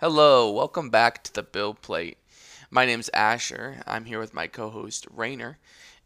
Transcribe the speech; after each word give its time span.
Hello, 0.00 0.48
welcome 0.52 0.90
back 0.90 1.24
to 1.24 1.32
the 1.32 1.42
Build 1.42 1.82
Plate. 1.82 2.18
My 2.70 2.86
name's 2.86 3.10
Asher. 3.12 3.82
I'm 3.84 4.04
here 4.04 4.20
with 4.20 4.32
my 4.32 4.46
co-host 4.46 5.08
Rainer, 5.12 5.58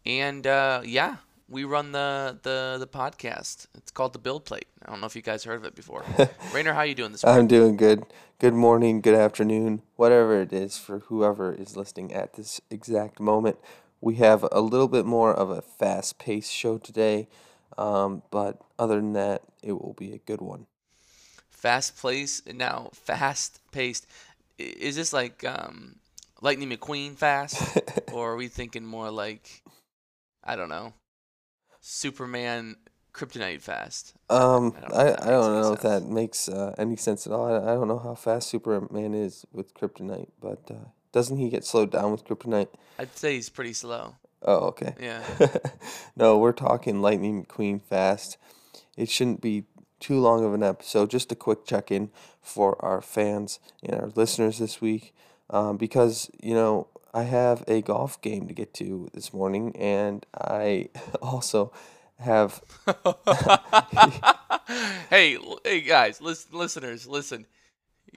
and 0.07 0.46
uh, 0.46 0.80
yeah, 0.82 1.16
we 1.46 1.64
run 1.64 1.93
the, 1.93 2.39
the 2.43 2.79
the 2.80 2.86
podcast. 2.86 3.66
It's 3.75 3.91
called 3.91 4.14
the 4.14 4.18
Build 4.18 4.46
Plate. 4.46 4.64
I 4.82 4.91
don't 4.91 5.02
know 5.02 5.07
if 5.07 5.14
you 5.14 5.20
guys 5.20 5.45
heard 5.45 5.57
of 5.57 5.66
it 5.66 5.75
before. 5.75 6.07
Rainer, 6.55 6.73
how 6.73 6.80
you 6.80 6.95
doing 6.95 7.12
this 7.12 7.23
morning? 7.23 7.41
I'm 7.41 7.46
doing 7.46 7.77
good. 7.77 8.05
Good 8.39 8.55
morning, 8.55 9.02
good 9.02 9.14
afternoon, 9.14 9.82
whatever 9.96 10.40
it 10.40 10.54
is 10.54 10.79
for 10.79 11.00
whoever 11.00 11.52
is 11.52 11.77
listening 11.77 12.14
at 12.14 12.32
this 12.32 12.62
exact 12.70 13.20
moment. 13.20 13.59
We 14.00 14.14
have 14.14 14.48
a 14.50 14.62
little 14.62 14.88
bit 14.88 15.04
more 15.04 15.34
of 15.34 15.50
a 15.50 15.61
fast 15.61 16.18
paced 16.18 16.50
show 16.50 16.79
today, 16.79 17.29
um, 17.77 18.22
but 18.30 18.59
other 18.79 18.96
than 18.96 19.12
that, 19.12 19.43
it 19.63 19.72
will 19.72 19.95
be 19.99 20.14
a 20.14 20.18
good 20.18 20.40
one. 20.40 20.64
Fast 21.62 21.96
place 21.96 22.43
now, 22.44 22.90
fast 22.93 23.61
paced. 23.70 24.08
Is 24.58 24.96
this 24.96 25.12
like 25.12 25.44
um, 25.44 25.94
Lightning 26.40 26.68
McQueen 26.70 27.14
fast, 27.14 27.79
or 28.12 28.32
are 28.32 28.36
we 28.36 28.48
thinking 28.48 28.84
more 28.84 29.12
like 29.12 29.62
I 30.43 30.56
don't 30.56 30.68
know, 30.68 30.93
Superman 31.80 32.75
Kryptonite 33.14 33.61
fast? 33.61 34.14
Um, 34.28 34.75
I 34.77 34.80
don't 34.80 34.91
know 34.91 34.97
I, 34.97 35.06
if 35.06 35.17
that 35.20 35.22
I 35.22 35.30
makes 35.30 35.30
don't 35.30 35.53
any 35.53 35.61
know 35.61 35.72
if 35.72 35.80
that 35.83 36.03
sense. 36.03 36.12
makes 36.12 36.48
uh, 36.48 36.75
any 36.78 36.97
sense 36.97 37.27
at 37.28 37.33
all. 37.33 37.47
I, 37.47 37.58
I 37.58 37.75
don't 37.75 37.86
know 37.86 38.00
how 38.00 38.17
fast 38.17 38.48
Superman 38.48 39.14
is 39.14 39.47
with 39.53 39.72
kryptonite, 39.72 40.31
but 40.41 40.69
uh, 40.69 40.89
doesn't 41.12 41.36
he 41.36 41.48
get 41.48 41.64
slowed 41.64 41.92
down 41.92 42.11
with 42.11 42.25
kryptonite? 42.25 42.70
I'd 42.98 43.17
say 43.17 43.36
he's 43.36 43.50
pretty 43.50 43.72
slow. 43.72 44.17
Oh, 44.42 44.67
okay. 44.70 44.97
Yeah. 45.00 45.22
no, 46.17 46.39
we're 46.39 46.50
talking 46.50 47.00
Lightning 47.00 47.44
McQueen 47.44 47.81
fast. 47.81 48.36
It 48.97 49.08
shouldn't 49.08 49.41
be 49.41 49.64
too 50.02 50.20
long 50.20 50.44
of 50.44 50.52
an 50.52 50.62
episode. 50.62 51.08
Just 51.08 51.33
a 51.33 51.36
quick 51.36 51.64
check 51.64 51.91
in 51.91 52.11
for 52.42 52.77
our 52.84 53.00
fans 53.00 53.61
and 53.83 53.98
our 53.98 54.09
listeners 54.14 54.59
this 54.59 54.81
week. 54.81 55.14
Um, 55.48 55.77
because, 55.77 56.31
you 56.42 56.55
know, 56.55 56.89
I 57.14 57.22
have 57.22 57.62
a 57.69 57.83
golf 57.83 58.20
game 58.20 58.48
to 58.48 58.55
get 58.55 58.75
to 58.75 59.09
this 59.14 59.33
morning, 59.33 59.77
and 59.77 60.27
I 60.34 60.89
also 61.22 61.72
have. 62.19 62.62
hey, 65.11 65.39
hey 65.64 65.81
guys, 65.83 66.20
listen, 66.20 66.59
listeners, 66.59 67.06
listen. 67.06 67.47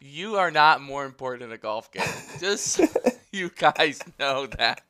You 0.02 0.36
are 0.36 0.52
not 0.52 0.82
more 0.82 1.06
important 1.06 1.44
in 1.44 1.52
a 1.52 1.58
golf 1.58 1.92
game. 1.92 2.04
Just 2.40 2.82
you 3.32 3.50
guys 3.50 4.02
know 4.20 4.48
that. 4.48 4.82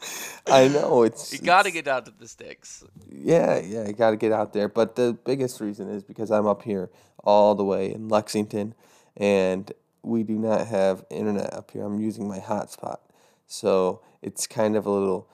I 0.46 0.68
know 0.68 1.02
it's. 1.02 1.32
You 1.32 1.40
got 1.40 1.64
to 1.64 1.70
get 1.70 1.84
down 1.84 2.04
to 2.04 2.10
the 2.10 2.28
sticks. 2.28 2.84
Yeah, 3.10 3.58
yeah, 3.58 3.84
I 3.88 3.92
got 3.92 4.10
to 4.10 4.16
get 4.16 4.32
out 4.32 4.52
there. 4.52 4.68
But 4.68 4.96
the 4.96 5.16
biggest 5.24 5.60
reason 5.60 5.88
is 5.90 6.02
because 6.02 6.30
I'm 6.30 6.46
up 6.46 6.62
here 6.62 6.90
all 7.24 7.54
the 7.54 7.64
way 7.64 7.92
in 7.92 8.08
Lexington 8.08 8.74
and 9.16 9.72
we 10.02 10.22
do 10.22 10.38
not 10.38 10.66
have 10.68 11.04
internet 11.10 11.52
up 11.52 11.70
here. 11.72 11.84
I'm 11.84 12.00
using 12.00 12.28
my 12.28 12.38
hotspot. 12.38 12.98
So 13.46 14.00
it's 14.22 14.46
kind 14.46 14.76
of 14.76 14.86
a 14.86 14.90
little 14.90 15.28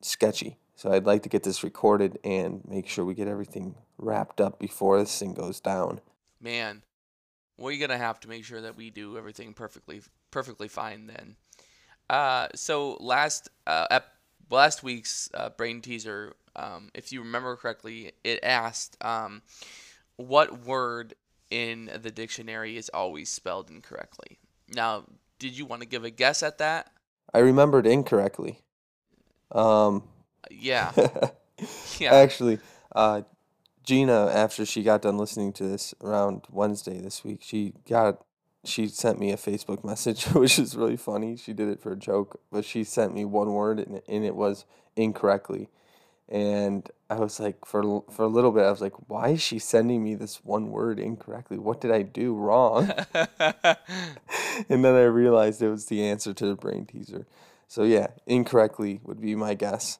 sketchy. 0.00 0.58
So 0.76 0.92
I'd 0.92 1.06
like 1.06 1.22
to 1.22 1.28
get 1.28 1.42
this 1.42 1.62
recorded 1.62 2.18
and 2.24 2.62
make 2.68 2.88
sure 2.88 3.04
we 3.04 3.14
get 3.14 3.28
everything 3.28 3.74
wrapped 3.98 4.40
up 4.40 4.58
before 4.58 4.98
this 4.98 5.18
thing 5.18 5.34
goes 5.34 5.60
down. 5.60 6.00
Man, 6.40 6.82
we're 7.56 7.78
gonna 7.78 7.98
have 7.98 8.20
to 8.20 8.28
make 8.28 8.44
sure 8.44 8.60
that 8.60 8.76
we 8.76 8.90
do 8.90 9.16
everything 9.16 9.54
perfectly, 9.54 10.02
perfectly 10.30 10.68
fine 10.68 11.06
then. 11.06 11.36
Uh, 12.10 12.48
so 12.54 12.96
last 13.00 13.48
uh, 13.66 13.86
ep- 13.90 14.14
last 14.50 14.82
week's 14.82 15.30
uh, 15.34 15.50
brain 15.50 15.80
teaser, 15.80 16.34
um, 16.56 16.90
if 16.94 17.12
you 17.12 17.20
remember 17.20 17.56
correctly, 17.56 18.12
it 18.22 18.40
asked 18.42 18.96
um, 19.04 19.42
what 20.16 20.64
word 20.64 21.14
in 21.50 21.90
the 22.02 22.10
dictionary 22.10 22.76
is 22.76 22.90
always 22.92 23.30
spelled 23.30 23.70
incorrectly. 23.70 24.38
Now, 24.74 25.04
did 25.38 25.56
you 25.56 25.66
want 25.66 25.82
to 25.82 25.88
give 25.88 26.04
a 26.04 26.10
guess 26.10 26.42
at 26.42 26.58
that? 26.58 26.90
I 27.32 27.38
remembered 27.38 27.86
incorrectly. 27.86 28.60
Um, 29.52 30.04
Yeah, 30.50 30.92
yeah. 31.98 32.14
Actually, 32.14 32.58
uh, 32.94 33.22
Gina, 33.84 34.26
after 34.26 34.64
she 34.64 34.82
got 34.82 35.02
done 35.02 35.18
listening 35.18 35.52
to 35.54 35.64
this 35.64 35.94
around 36.02 36.42
Wednesday 36.50 37.00
this 37.00 37.24
week, 37.24 37.40
she 37.42 37.74
got 37.88 38.24
she 38.64 38.88
sent 38.88 39.18
me 39.18 39.32
a 39.32 39.36
Facebook 39.36 39.84
message, 39.84 40.24
which 40.26 40.58
is 40.58 40.76
really 40.76 40.96
funny. 40.96 41.36
She 41.36 41.52
did 41.52 41.68
it 41.68 41.80
for 41.80 41.92
a 41.92 41.96
joke, 41.96 42.40
but 42.50 42.64
she 42.64 42.84
sent 42.84 43.14
me 43.14 43.24
one 43.24 43.52
word 43.52 43.78
and 43.78 43.96
it, 43.96 44.04
and 44.08 44.24
it 44.24 44.34
was 44.34 44.64
incorrectly, 44.96 45.68
and 46.28 46.88
I 47.10 47.16
was 47.16 47.38
like, 47.38 47.66
for 47.66 48.02
for 48.10 48.22
a 48.24 48.28
little 48.28 48.50
bit, 48.50 48.64
I 48.64 48.70
was 48.70 48.80
like, 48.80 49.08
why 49.08 49.30
is 49.30 49.42
she 49.42 49.58
sending 49.58 50.02
me 50.02 50.14
this 50.14 50.42
one 50.42 50.70
word 50.70 50.98
incorrectly? 50.98 51.58
What 51.58 51.80
did 51.80 51.90
I 51.90 52.02
do 52.02 52.34
wrong? 52.34 52.90
and 53.14 54.84
then 54.84 54.94
I 54.94 55.04
realized 55.04 55.60
it 55.60 55.68
was 55.68 55.86
the 55.86 56.04
answer 56.04 56.32
to 56.32 56.46
the 56.46 56.54
brain 56.54 56.86
teaser. 56.86 57.26
So 57.68 57.82
yeah, 57.82 58.08
incorrectly 58.26 59.00
would 59.04 59.20
be 59.20 59.34
my 59.34 59.54
guess. 59.54 59.98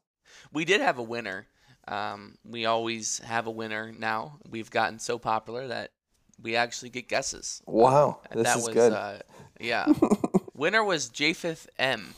we 0.52 0.64
did 0.64 0.80
have 0.80 0.98
a 0.98 1.02
winner. 1.02 1.46
Um, 1.86 2.38
we 2.44 2.64
always 2.64 3.18
have 3.18 3.46
a 3.46 3.50
winner 3.50 3.92
now. 3.92 4.38
We've 4.48 4.70
gotten 4.70 4.98
so 4.98 5.18
popular 5.18 5.68
that 5.68 5.90
we 6.42 6.56
actually 6.56 6.90
get 6.90 7.08
guesses. 7.08 7.62
Wow, 7.66 8.20
And 8.30 8.40
this 8.40 8.48
that 8.48 8.58
is 8.58 8.66
was, 8.66 8.74
good. 8.74 8.92
Uh, 8.92 9.18
yeah. 9.60 9.92
Winner 10.54 10.84
was 10.84 11.08
Japheth 11.08 11.68
M. 11.78 12.14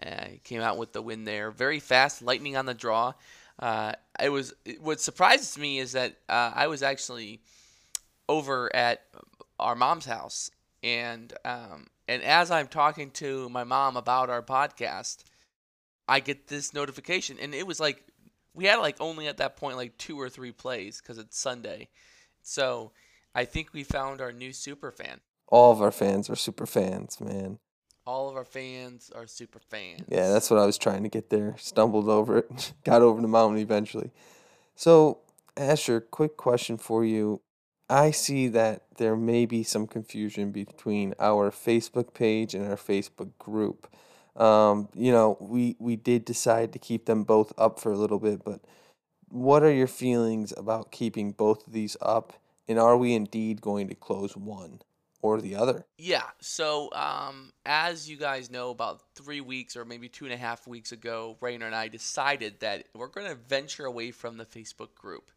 Uh, 0.00 0.26
he 0.30 0.38
came 0.38 0.60
out 0.60 0.78
with 0.78 0.92
the 0.92 1.02
win 1.02 1.24
there. 1.24 1.50
Very 1.50 1.80
fast, 1.80 2.22
lightning 2.22 2.56
on 2.56 2.66
the 2.66 2.74
draw. 2.74 3.14
Uh, 3.58 3.92
it 4.22 4.28
was 4.28 4.54
what 4.80 5.00
surprises 5.00 5.58
me 5.58 5.78
is 5.78 5.92
that 5.92 6.16
uh, 6.28 6.52
I 6.54 6.68
was 6.68 6.82
actually 6.82 7.40
over 8.28 8.74
at 8.74 9.02
our 9.58 9.74
mom's 9.74 10.04
house, 10.04 10.50
and 10.82 11.32
um, 11.44 11.88
and 12.06 12.22
as 12.22 12.50
I'm 12.50 12.68
talking 12.68 13.10
to 13.12 13.48
my 13.48 13.64
mom 13.64 13.96
about 13.96 14.30
our 14.30 14.42
podcast, 14.42 15.24
I 16.06 16.20
get 16.20 16.46
this 16.46 16.72
notification, 16.72 17.38
and 17.40 17.54
it 17.54 17.66
was 17.66 17.80
like 17.80 18.04
we 18.54 18.66
had 18.66 18.76
like 18.76 18.96
only 19.00 19.26
at 19.26 19.38
that 19.38 19.56
point 19.56 19.76
like 19.76 19.98
two 19.98 20.20
or 20.20 20.28
three 20.28 20.52
plays 20.52 21.00
because 21.00 21.18
it's 21.18 21.36
Sunday, 21.36 21.88
so 22.42 22.92
I 23.34 23.44
think 23.44 23.72
we 23.72 23.84
found 23.84 24.20
our 24.20 24.32
new 24.32 24.52
super 24.52 24.90
fan. 24.90 25.20
All 25.48 25.72
of 25.72 25.80
our 25.80 25.90
fans 25.90 26.28
are 26.28 26.36
super 26.36 26.66
fans, 26.66 27.20
man. 27.20 27.58
All 28.06 28.28
of 28.28 28.36
our 28.36 28.44
fans 28.44 29.10
are 29.14 29.26
super 29.26 29.58
fans. 29.58 30.02
Yeah, 30.08 30.28
that's 30.28 30.50
what 30.50 30.58
I 30.58 30.66
was 30.66 30.78
trying 30.78 31.02
to 31.02 31.08
get 31.08 31.30
there. 31.30 31.54
Stumbled 31.58 32.08
over 32.08 32.38
it, 32.38 32.72
got 32.84 33.02
over 33.02 33.20
the 33.20 33.28
mountain 33.28 33.58
eventually. 33.58 34.10
So, 34.74 35.18
Asher, 35.56 36.00
quick 36.00 36.36
question 36.36 36.78
for 36.78 37.04
you. 37.04 37.42
I 37.90 38.10
see 38.10 38.48
that 38.48 38.82
there 38.96 39.16
may 39.16 39.46
be 39.46 39.62
some 39.62 39.86
confusion 39.86 40.52
between 40.52 41.14
our 41.18 41.50
Facebook 41.50 42.12
page 42.12 42.54
and 42.54 42.66
our 42.66 42.76
Facebook 42.76 43.30
group. 43.38 43.88
Um, 44.36 44.88
you 44.94 45.10
know, 45.10 45.36
we 45.40 45.76
we 45.78 45.96
did 45.96 46.24
decide 46.24 46.72
to 46.74 46.78
keep 46.78 47.06
them 47.06 47.24
both 47.24 47.52
up 47.58 47.80
for 47.80 47.90
a 47.90 47.96
little 47.96 48.18
bit, 48.18 48.44
but 48.44 48.60
what 49.28 49.62
are 49.62 49.72
your 49.72 49.86
feelings 49.86 50.52
about 50.56 50.92
keeping 50.92 51.32
both 51.32 51.66
of 51.66 51.72
these 51.72 51.96
up? 52.00 52.34
And 52.68 52.78
are 52.78 52.96
we 52.96 53.14
indeed 53.14 53.60
going 53.60 53.88
to 53.88 53.94
close 53.94 54.36
one 54.36 54.80
or 55.22 55.40
the 55.40 55.56
other? 55.56 55.86
Yeah. 55.96 56.24
So, 56.40 56.90
um, 56.92 57.52
as 57.64 58.08
you 58.08 58.16
guys 58.16 58.50
know, 58.50 58.70
about 58.70 59.02
three 59.14 59.40
weeks 59.40 59.76
or 59.76 59.84
maybe 59.84 60.08
two 60.08 60.26
and 60.26 60.34
a 60.34 60.36
half 60.36 60.66
weeks 60.66 60.92
ago, 60.92 61.36
Rainer 61.40 61.66
and 61.66 61.74
I 61.74 61.88
decided 61.88 62.60
that 62.60 62.84
we're 62.94 63.08
going 63.08 63.28
to 63.28 63.34
venture 63.34 63.86
away 63.86 64.10
from 64.10 64.36
the 64.36 64.44
Facebook 64.44 64.94
group 64.94 65.30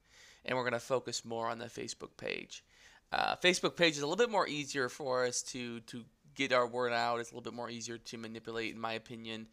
and 0.46 0.58
we're 0.58 0.64
going 0.64 0.74
to 0.74 0.80
focus 0.80 1.24
more 1.24 1.48
on 1.48 1.58
the 1.58 1.66
Facebook 1.66 2.18
page. 2.18 2.64
Uh, 3.12 3.36
Facebook 3.38 3.76
page 3.76 3.94
is 3.94 4.02
a 4.02 4.08
little 4.08 4.24
bit 4.24 4.32
more 4.32 4.48
easier 4.48 4.90
for 4.90 5.26
us 5.26 5.42
to, 5.42 5.82
to 5.82 6.04
get 6.36 6.54
our 6.54 6.68
word 6.68 6.94
out. 6.94 7.20
It's 7.20 7.32
a 7.32 7.34
little 7.34 7.50
bit 7.50 7.56
more 7.56 7.70
easier 7.70 7.98
to 7.98 8.18
manipulate, 8.18 8.74
in 8.74 8.80
my 8.80 8.94
opinion. 8.94 9.48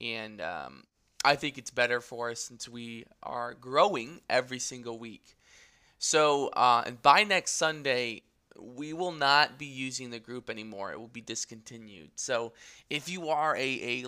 And 0.00 0.40
um, 0.40 0.84
I 1.24 1.36
think 1.36 1.58
it's 1.58 1.70
better 1.70 2.00
for 2.00 2.30
us 2.30 2.40
since 2.40 2.68
we 2.68 3.04
are 3.22 3.54
growing 3.54 4.20
every 4.28 4.58
single 4.58 4.98
week. 4.98 5.36
So, 6.04 6.48
uh, 6.48 6.90
by 7.00 7.22
next 7.22 7.52
Sunday, 7.52 8.22
we 8.58 8.92
will 8.92 9.12
not 9.12 9.56
be 9.56 9.66
using 9.66 10.10
the 10.10 10.18
group 10.18 10.50
anymore. 10.50 10.90
It 10.90 10.98
will 10.98 11.06
be 11.06 11.20
discontinued. 11.20 12.10
So, 12.16 12.54
if 12.90 13.08
you 13.08 13.28
are 13.28 13.54
a, 13.54 13.60
a 13.60 14.06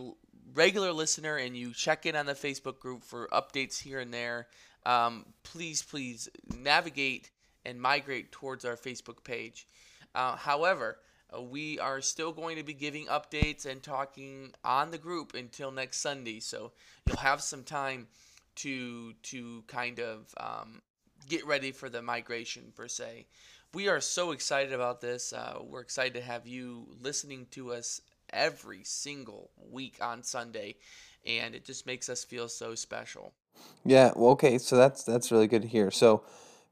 regular 0.55 0.93
listener 0.93 1.37
and 1.37 1.57
you 1.57 1.73
check 1.73 2.05
in 2.05 2.17
on 2.17 2.27
the 2.27 2.33
Facebook 2.33 2.81
group 2.81 3.05
for 3.05 3.29
updates 3.29 3.81
here 3.81 4.01
and 4.01 4.13
there, 4.13 4.49
um, 4.85 5.25
please, 5.45 5.83
please 5.83 6.29
navigate 6.53 7.31
and 7.65 7.81
migrate 7.81 8.33
towards 8.33 8.65
our 8.65 8.77
Facebook 8.77 9.23
page. 9.23 9.69
Uh, 10.17 10.35
however, 10.35 10.99
uh, 11.33 11.41
we 11.41 11.79
are 11.79 12.01
still 12.01 12.33
going 12.33 12.57
to 12.57 12.65
be 12.65 12.75
giving 12.75 13.07
updates 13.07 13.67
and 13.67 13.85
talking 13.85 14.53
on 14.65 14.91
the 14.91 14.99
group 14.99 15.33
until 15.35 15.71
next 15.71 15.99
Sunday. 15.99 16.41
So, 16.41 16.73
you'll 17.07 17.19
have 17.19 17.41
some 17.41 17.63
time 17.63 18.09
to 18.57 19.13
to 19.13 19.63
kind 19.69 20.01
of 20.01 20.35
um, 20.39 20.83
get 21.29 21.47
ready 21.47 21.73
for 21.73 21.89
the 21.89 22.03
migration 22.03 22.73
per 22.75 22.89
se. 22.89 23.27
We 23.75 23.89
are 23.89 24.01
so 24.01 24.31
excited 24.31 24.73
about 24.73 25.01
this. 25.01 25.33
Uh, 25.33 25.59
we're 25.63 25.81
excited 25.81 26.15
to 26.15 26.21
have 26.21 26.47
you 26.47 26.87
listening 27.01 27.47
to 27.53 27.73
us 27.73 28.01
every 28.31 28.85
single 28.85 29.51
week 29.71 29.97
on 30.01 30.23
Sunday, 30.23 30.77
and 31.27 31.55
it 31.55 31.65
just 31.65 31.87
makes 31.87 32.09
us 32.09 32.25
feel 32.25 32.49
so 32.49 32.75
special. 32.75 33.33
Yeah, 33.85 34.13
well, 34.17 34.31
okay, 34.33 34.59
so 34.59 34.77
that's 34.77 35.03
that's 35.05 35.33
really 35.33 35.47
good 35.47 35.63
to 35.63 35.69
hear. 35.69 35.91
So 35.91 36.25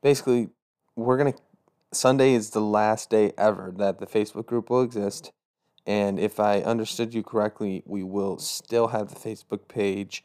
basically, 0.03 0.51
we're 0.97 1.17
gonna 1.17 1.35
Sunday 1.93 2.33
is 2.35 2.51
the 2.51 2.61
last 2.61 3.11
day 3.11 3.33
ever 3.37 3.73
that 3.77 3.99
the 3.99 4.07
Facebook 4.07 4.47
group 4.47 4.71
will 4.71 4.83
exist, 4.83 5.33
And 5.87 6.19
if 6.19 6.39
I 6.41 6.61
understood 6.61 7.13
you 7.13 7.23
correctly, 7.23 7.83
we 7.87 8.03
will 8.03 8.39
still 8.39 8.89
have 8.89 9.09
the 9.09 9.17
Facebook 9.17 9.69
page, 9.69 10.25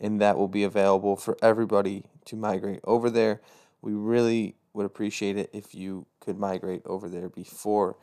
and 0.00 0.20
that 0.20 0.38
will 0.38 0.48
be 0.48 0.64
available 0.64 1.16
for 1.16 1.36
everybody 1.42 2.04
to 2.24 2.36
migrate 2.36 2.80
over 2.84 3.10
there. 3.10 3.40
We 3.84 3.92
really 3.92 4.56
would 4.72 4.86
appreciate 4.86 5.36
it 5.36 5.50
if 5.52 5.74
you 5.74 6.06
could 6.18 6.38
migrate 6.38 6.80
over 6.86 7.06
there 7.06 7.28
before 7.28 7.96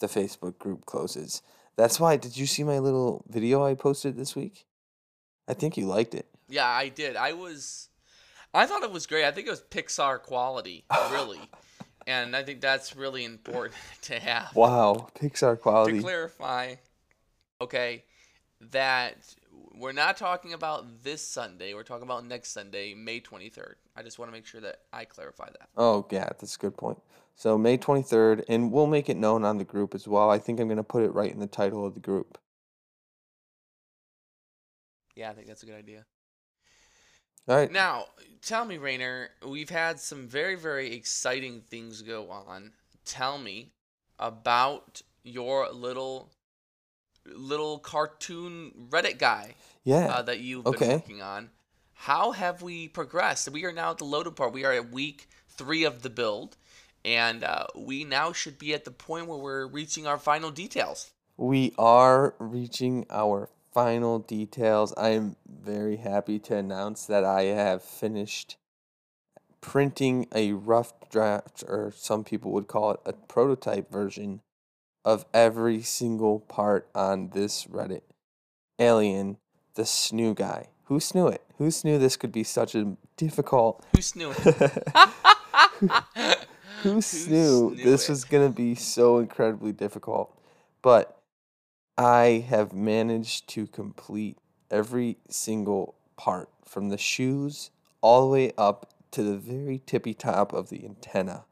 the 0.00 0.08
Facebook 0.08 0.58
group 0.58 0.84
closes. 0.86 1.40
That's 1.76 2.00
why, 2.00 2.16
did 2.16 2.36
you 2.36 2.46
see 2.46 2.64
my 2.64 2.80
little 2.80 3.24
video 3.28 3.64
I 3.64 3.74
posted 3.74 4.16
this 4.16 4.34
week? 4.34 4.66
I 5.46 5.54
think 5.54 5.76
you 5.76 5.86
liked 5.86 6.14
it. 6.14 6.26
Yeah, 6.48 6.66
I 6.66 6.88
did. 6.88 7.14
I 7.14 7.32
was, 7.32 7.90
I 8.52 8.66
thought 8.66 8.82
it 8.82 8.90
was 8.90 9.06
great. 9.06 9.24
I 9.24 9.30
think 9.30 9.46
it 9.46 9.50
was 9.50 9.62
Pixar 9.62 10.20
quality, 10.20 10.84
really, 11.12 11.38
and 12.08 12.34
I 12.34 12.42
think 12.42 12.60
that's 12.60 12.96
really 12.96 13.24
important 13.24 13.76
to 14.02 14.18
have. 14.18 14.54
Wow, 14.56 15.10
Pixar 15.14 15.60
quality. 15.60 15.98
To 15.98 16.02
clarify, 16.02 16.74
okay, 17.60 18.02
that 18.72 19.16
we're 19.80 19.92
not 19.92 20.16
talking 20.16 20.52
about 20.52 21.02
this 21.02 21.26
Sunday. 21.26 21.72
We're 21.72 21.82
talking 21.82 22.04
about 22.04 22.26
next 22.26 22.52
Sunday, 22.52 22.94
May 22.94 23.20
23rd. 23.20 23.74
I 23.96 24.02
just 24.02 24.18
want 24.18 24.30
to 24.30 24.32
make 24.32 24.46
sure 24.46 24.60
that 24.60 24.80
I 24.92 25.06
clarify 25.06 25.46
that. 25.46 25.68
Oh, 25.76 26.06
yeah, 26.10 26.26
that's 26.26 26.54
a 26.54 26.58
good 26.58 26.76
point. 26.76 26.98
So, 27.34 27.56
May 27.56 27.78
23rd, 27.78 28.44
and 28.48 28.70
we'll 28.70 28.86
make 28.86 29.08
it 29.08 29.16
known 29.16 29.44
on 29.44 29.56
the 29.56 29.64
group 29.64 29.94
as 29.94 30.06
well. 30.06 30.28
I 30.28 30.38
think 30.38 30.60
I'm 30.60 30.68
going 30.68 30.76
to 30.76 30.82
put 30.82 31.02
it 31.02 31.14
right 31.14 31.32
in 31.32 31.40
the 31.40 31.46
title 31.46 31.86
of 31.86 31.94
the 31.94 32.00
group. 32.00 32.38
Yeah, 35.16 35.30
I 35.30 35.32
think 35.32 35.46
that's 35.46 35.62
a 35.62 35.66
good 35.66 35.74
idea. 35.74 36.04
All 37.48 37.56
right. 37.56 37.72
Now, 37.72 38.04
tell 38.42 38.66
me, 38.66 38.76
Rainer, 38.76 39.30
we've 39.46 39.70
had 39.70 39.98
some 39.98 40.28
very, 40.28 40.56
very 40.56 40.94
exciting 40.94 41.62
things 41.62 42.02
go 42.02 42.30
on. 42.30 42.72
Tell 43.06 43.38
me 43.38 43.72
about 44.18 45.00
your 45.24 45.70
little 45.72 46.32
little 47.26 47.78
cartoon 47.78 48.72
Reddit 48.90 49.18
guy 49.18 49.54
Yeah. 49.84 50.06
uh, 50.06 50.22
that 50.22 50.40
you've 50.40 50.64
been 50.64 50.74
okay. 50.74 50.94
working 50.96 51.22
on. 51.22 51.50
How 51.94 52.32
have 52.32 52.62
we 52.62 52.88
progressed? 52.88 53.48
We 53.50 53.64
are 53.64 53.72
now 53.72 53.90
at 53.90 53.98
the 53.98 54.04
loaded 54.04 54.36
part. 54.36 54.52
We 54.52 54.64
are 54.64 54.72
at 54.72 54.90
week 54.90 55.28
three 55.48 55.84
of 55.84 56.02
the 56.02 56.10
build, 56.10 56.56
and 57.04 57.44
uh, 57.44 57.66
we 57.76 58.04
now 58.04 58.32
should 58.32 58.58
be 58.58 58.72
at 58.72 58.84
the 58.84 58.90
point 58.90 59.26
where 59.26 59.38
we're 59.38 59.66
reaching 59.66 60.06
our 60.06 60.18
final 60.18 60.50
details. 60.50 61.10
We 61.36 61.74
are 61.78 62.34
reaching 62.38 63.06
our 63.10 63.50
final 63.72 64.18
details. 64.18 64.94
I 64.96 65.10
am 65.10 65.36
very 65.46 65.96
happy 65.96 66.38
to 66.40 66.56
announce 66.56 67.06
that 67.06 67.24
I 67.24 67.42
have 67.42 67.82
finished 67.82 68.56
printing 69.60 70.26
a 70.34 70.52
rough 70.52 70.92
draft, 71.10 71.62
or 71.68 71.92
some 71.94 72.24
people 72.24 72.50
would 72.52 72.66
call 72.66 72.92
it 72.92 73.00
a 73.04 73.12
prototype 73.12 73.90
version, 73.90 74.40
of 75.04 75.24
every 75.32 75.82
single 75.82 76.40
part 76.40 76.88
on 76.94 77.30
this 77.30 77.66
Reddit. 77.66 78.02
Alien, 78.78 79.38
the 79.74 79.82
snoo 79.82 80.34
guy. 80.34 80.68
Who 80.84 80.98
snoo 80.98 81.32
it? 81.32 81.42
Who 81.58 81.68
snoo 81.68 81.98
this 81.98 82.16
could 82.16 82.32
be 82.32 82.44
such 82.44 82.74
a 82.74 82.96
difficult. 83.16 83.84
Who 83.92 83.98
snoo 83.98 84.34
it? 84.36 84.48
Who 86.82 86.90
Who 86.90 86.98
snoo 86.98 87.76
snoo 87.76 87.82
this 87.82 88.04
it? 88.04 88.08
was 88.08 88.24
going 88.24 88.48
to 88.48 88.54
be 88.54 88.74
so 88.74 89.18
incredibly 89.18 89.72
difficult? 89.72 90.36
But 90.82 91.18
I 91.98 92.44
have 92.48 92.72
managed 92.72 93.48
to 93.50 93.66
complete 93.66 94.38
every 94.70 95.18
single 95.28 95.94
part 96.16 96.48
from 96.64 96.88
the 96.88 96.98
shoes 96.98 97.70
all 98.00 98.22
the 98.22 98.32
way 98.32 98.52
up 98.56 98.92
to 99.10 99.22
the 99.22 99.36
very 99.36 99.82
tippy 99.86 100.14
top 100.14 100.52
of 100.52 100.70
the 100.70 100.84
antenna. 100.84 101.44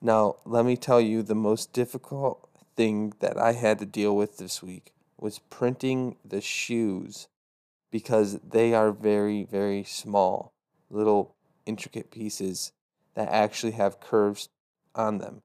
Now, 0.00 0.36
let 0.44 0.64
me 0.64 0.76
tell 0.76 1.00
you 1.00 1.22
the 1.22 1.34
most 1.34 1.72
difficult 1.72 2.47
thing 2.78 3.12
that 3.18 3.36
I 3.36 3.54
had 3.54 3.80
to 3.80 3.86
deal 3.86 4.14
with 4.14 4.38
this 4.38 4.62
week 4.62 4.92
was 5.18 5.40
printing 5.40 6.14
the 6.24 6.40
shoes 6.40 7.26
because 7.90 8.38
they 8.38 8.72
are 8.72 8.92
very, 8.92 9.42
very 9.42 9.82
small, 9.82 10.52
little 10.88 11.34
intricate 11.66 12.12
pieces 12.12 12.70
that 13.16 13.28
actually 13.30 13.72
have 13.72 13.98
curves 13.98 14.48
on 14.94 15.18
them. 15.18 15.42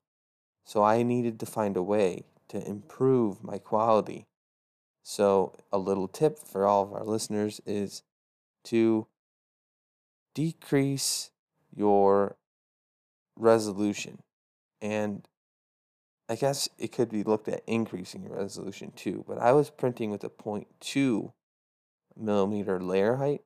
So 0.63 0.83
I 0.83 1.01
needed 1.01 1.39
to 1.39 1.47
find 1.47 1.75
a 1.75 1.81
way 1.81 2.25
to 2.50 2.63
improve 2.68 3.44
my 3.44 3.57
quality. 3.57 4.27
So, 5.01 5.53
a 5.71 5.80
little 5.80 6.07
tip 6.07 6.38
for 6.38 6.65
all 6.65 6.83
of 6.83 6.94
our 6.94 7.03
listeners 7.03 7.59
is 7.65 8.03
to 8.65 9.07
decrease 10.33 11.31
your 11.75 12.38
resolution. 13.35 14.19
And 14.81 15.27
I 16.29 16.35
guess 16.35 16.69
it 16.77 16.91
could 16.91 17.09
be 17.09 17.23
looked 17.23 17.47
at 17.47 17.63
increasing 17.67 18.23
your 18.23 18.37
resolution 18.37 18.91
too, 18.95 19.25
but 19.27 19.37
I 19.37 19.51
was 19.51 19.69
printing 19.69 20.09
with 20.09 20.23
a 20.23 20.29
0.2 20.29 21.33
millimeter 22.15 22.79
layer 22.79 23.17
height. 23.17 23.41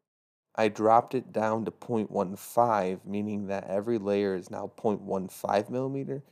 I 0.55 0.67
dropped 0.69 1.13
it 1.13 1.31
down 1.31 1.65
to 1.65 1.71
0.15, 1.71 3.05
meaning 3.05 3.47
that 3.47 3.67
every 3.67 3.97
layer 3.97 4.35
is 4.35 4.49
now 4.49 4.71
0.15 4.77 5.69
millimeter. 5.69 6.23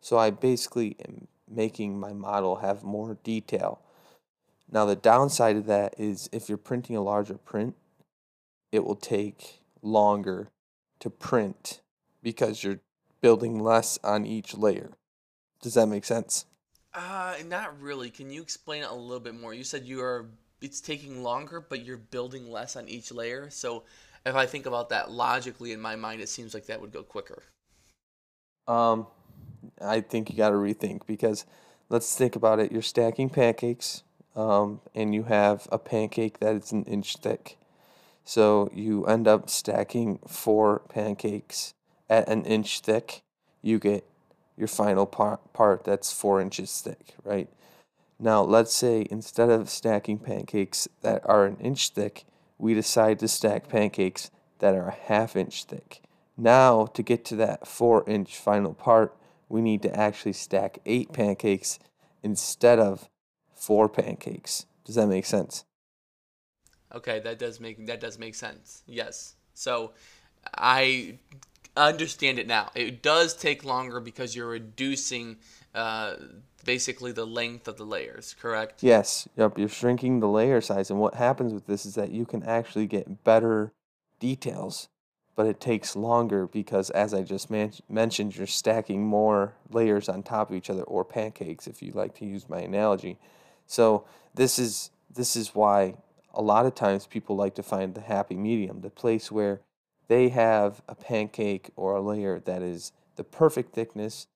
So 0.00 0.18
I 0.18 0.30
basically 0.30 0.96
am 1.06 1.28
making 1.48 1.98
my 1.98 2.12
model 2.12 2.56
have 2.56 2.82
more 2.82 3.18
detail. 3.22 3.80
Now, 4.70 4.86
the 4.86 4.96
downside 4.96 5.56
of 5.56 5.66
that 5.66 5.94
is 5.98 6.28
if 6.32 6.48
you're 6.48 6.58
printing 6.58 6.96
a 6.96 7.02
larger 7.02 7.34
print, 7.34 7.74
it 8.72 8.84
will 8.84 8.96
take 8.96 9.60
longer 9.82 10.48
to 11.00 11.10
print 11.10 11.80
because 12.22 12.64
you're 12.64 12.80
building 13.20 13.58
less 13.58 13.98
on 14.02 14.24
each 14.26 14.54
layer. 14.54 14.92
Does 15.64 15.74
that 15.74 15.86
make 15.86 16.04
sense? 16.04 16.44
Uh, 16.92 17.36
not 17.46 17.80
really. 17.80 18.10
Can 18.10 18.30
you 18.30 18.42
explain 18.42 18.82
it 18.82 18.90
a 18.90 18.94
little 18.94 19.18
bit 19.18 19.34
more? 19.34 19.54
You 19.54 19.64
said 19.64 19.84
you 19.84 20.02
are 20.02 20.26
it's 20.60 20.82
taking 20.82 21.22
longer, 21.22 21.58
but 21.58 21.86
you're 21.86 21.96
building 21.96 22.52
less 22.52 22.76
on 22.76 22.86
each 22.86 23.10
layer. 23.10 23.48
So 23.48 23.84
if 24.26 24.34
I 24.34 24.44
think 24.44 24.66
about 24.66 24.90
that 24.90 25.10
logically 25.10 25.72
in 25.72 25.80
my 25.80 25.96
mind, 25.96 26.20
it 26.20 26.28
seems 26.28 26.52
like 26.52 26.66
that 26.66 26.82
would 26.82 26.92
go 26.92 27.02
quicker. 27.02 27.42
Um, 28.68 29.06
I 29.80 30.02
think 30.02 30.28
you 30.28 30.36
got 30.36 30.50
to 30.50 30.56
rethink 30.56 31.06
because 31.06 31.46
let's 31.88 32.14
think 32.14 32.36
about 32.36 32.60
it. 32.60 32.70
You're 32.70 32.82
stacking 32.82 33.30
pancakes, 33.30 34.02
um, 34.36 34.82
and 34.94 35.14
you 35.14 35.22
have 35.22 35.66
a 35.72 35.78
pancake 35.78 36.40
that 36.40 36.56
is 36.56 36.72
an 36.72 36.84
inch 36.84 37.16
thick. 37.16 37.56
So 38.22 38.70
you 38.74 39.06
end 39.06 39.26
up 39.26 39.48
stacking 39.48 40.18
four 40.28 40.82
pancakes 40.90 41.72
at 42.10 42.28
an 42.28 42.44
inch 42.44 42.80
thick. 42.80 43.22
You 43.62 43.78
get 43.78 44.06
your 44.56 44.68
final 44.68 45.06
part, 45.06 45.84
that's 45.84 46.12
four 46.12 46.40
inches 46.40 46.80
thick, 46.80 47.14
right? 47.24 47.48
Now, 48.18 48.42
let's 48.42 48.72
say 48.72 49.06
instead 49.10 49.50
of 49.50 49.68
stacking 49.68 50.18
pancakes 50.18 50.88
that 51.02 51.22
are 51.24 51.44
an 51.46 51.56
inch 51.56 51.90
thick, 51.90 52.24
we 52.58 52.74
decide 52.74 53.18
to 53.18 53.28
stack 53.28 53.68
pancakes 53.68 54.30
that 54.60 54.74
are 54.74 54.88
a 54.88 54.92
half 54.94 55.36
inch 55.36 55.64
thick. 55.64 56.02
Now, 56.36 56.86
to 56.86 57.02
get 57.02 57.24
to 57.26 57.36
that 57.36 57.66
four 57.66 58.08
inch 58.08 58.36
final 58.36 58.74
part, 58.74 59.16
we 59.48 59.60
need 59.60 59.82
to 59.82 59.94
actually 59.94 60.32
stack 60.32 60.78
eight 60.86 61.12
pancakes 61.12 61.78
instead 62.22 62.78
of 62.78 63.08
four 63.54 63.88
pancakes. 63.88 64.66
Does 64.84 64.94
that 64.94 65.06
make 65.06 65.26
sense? 65.26 65.64
Okay, 66.94 67.20
that 67.20 67.38
does 67.38 67.60
make 67.60 67.86
that 67.86 68.00
does 68.00 68.18
make 68.18 68.34
sense. 68.34 68.82
Yes. 68.86 69.34
So 69.54 69.92
I 70.56 71.18
understand 71.76 72.38
it 72.38 72.46
now. 72.46 72.70
It 72.74 73.02
does 73.02 73.34
take 73.34 73.64
longer 73.64 74.00
because 74.00 74.34
you're 74.36 74.48
reducing 74.48 75.36
uh, 75.74 76.16
basically 76.64 77.12
the 77.12 77.26
length 77.26 77.68
of 77.68 77.76
the 77.76 77.84
layers, 77.84 78.34
correct? 78.40 78.82
Yes, 78.82 79.28
yep, 79.36 79.58
you're 79.58 79.68
shrinking 79.68 80.20
the 80.20 80.28
layer 80.28 80.60
size. 80.60 80.90
And 80.90 80.98
what 80.98 81.14
happens 81.14 81.52
with 81.52 81.66
this 81.66 81.84
is 81.84 81.94
that 81.94 82.10
you 82.10 82.24
can 82.24 82.42
actually 82.42 82.86
get 82.86 83.24
better 83.24 83.72
details, 84.20 84.88
but 85.36 85.46
it 85.46 85.60
takes 85.60 85.96
longer 85.96 86.46
because, 86.46 86.90
as 86.90 87.12
I 87.12 87.22
just 87.22 87.50
man- 87.50 87.72
mentioned, 87.88 88.36
you're 88.36 88.46
stacking 88.46 89.04
more 89.04 89.54
layers 89.70 90.08
on 90.08 90.22
top 90.22 90.50
of 90.50 90.56
each 90.56 90.70
other, 90.70 90.82
or 90.82 91.04
pancakes, 91.04 91.66
if 91.66 91.82
you 91.82 91.92
like 91.92 92.14
to 92.16 92.24
use 92.24 92.48
my 92.48 92.60
analogy. 92.60 93.18
So 93.66 94.04
this 94.34 94.58
is 94.58 94.90
this 95.12 95.36
is 95.36 95.54
why 95.54 95.94
a 96.32 96.42
lot 96.42 96.66
of 96.66 96.74
times 96.74 97.06
people 97.06 97.36
like 97.36 97.54
to 97.54 97.62
find 97.62 97.94
the 97.94 98.00
happy 98.00 98.34
medium, 98.36 98.80
the 98.80 98.90
place 98.90 99.30
where 99.30 99.60
they 100.08 100.28
have 100.30 100.82
a 100.88 100.94
pancake 100.94 101.70
or 101.76 101.96
a 101.96 102.00
layer 102.00 102.40
that 102.40 102.62
is 102.62 102.92
the 103.16 103.24
perfect 103.24 103.74
thickness 103.74 104.26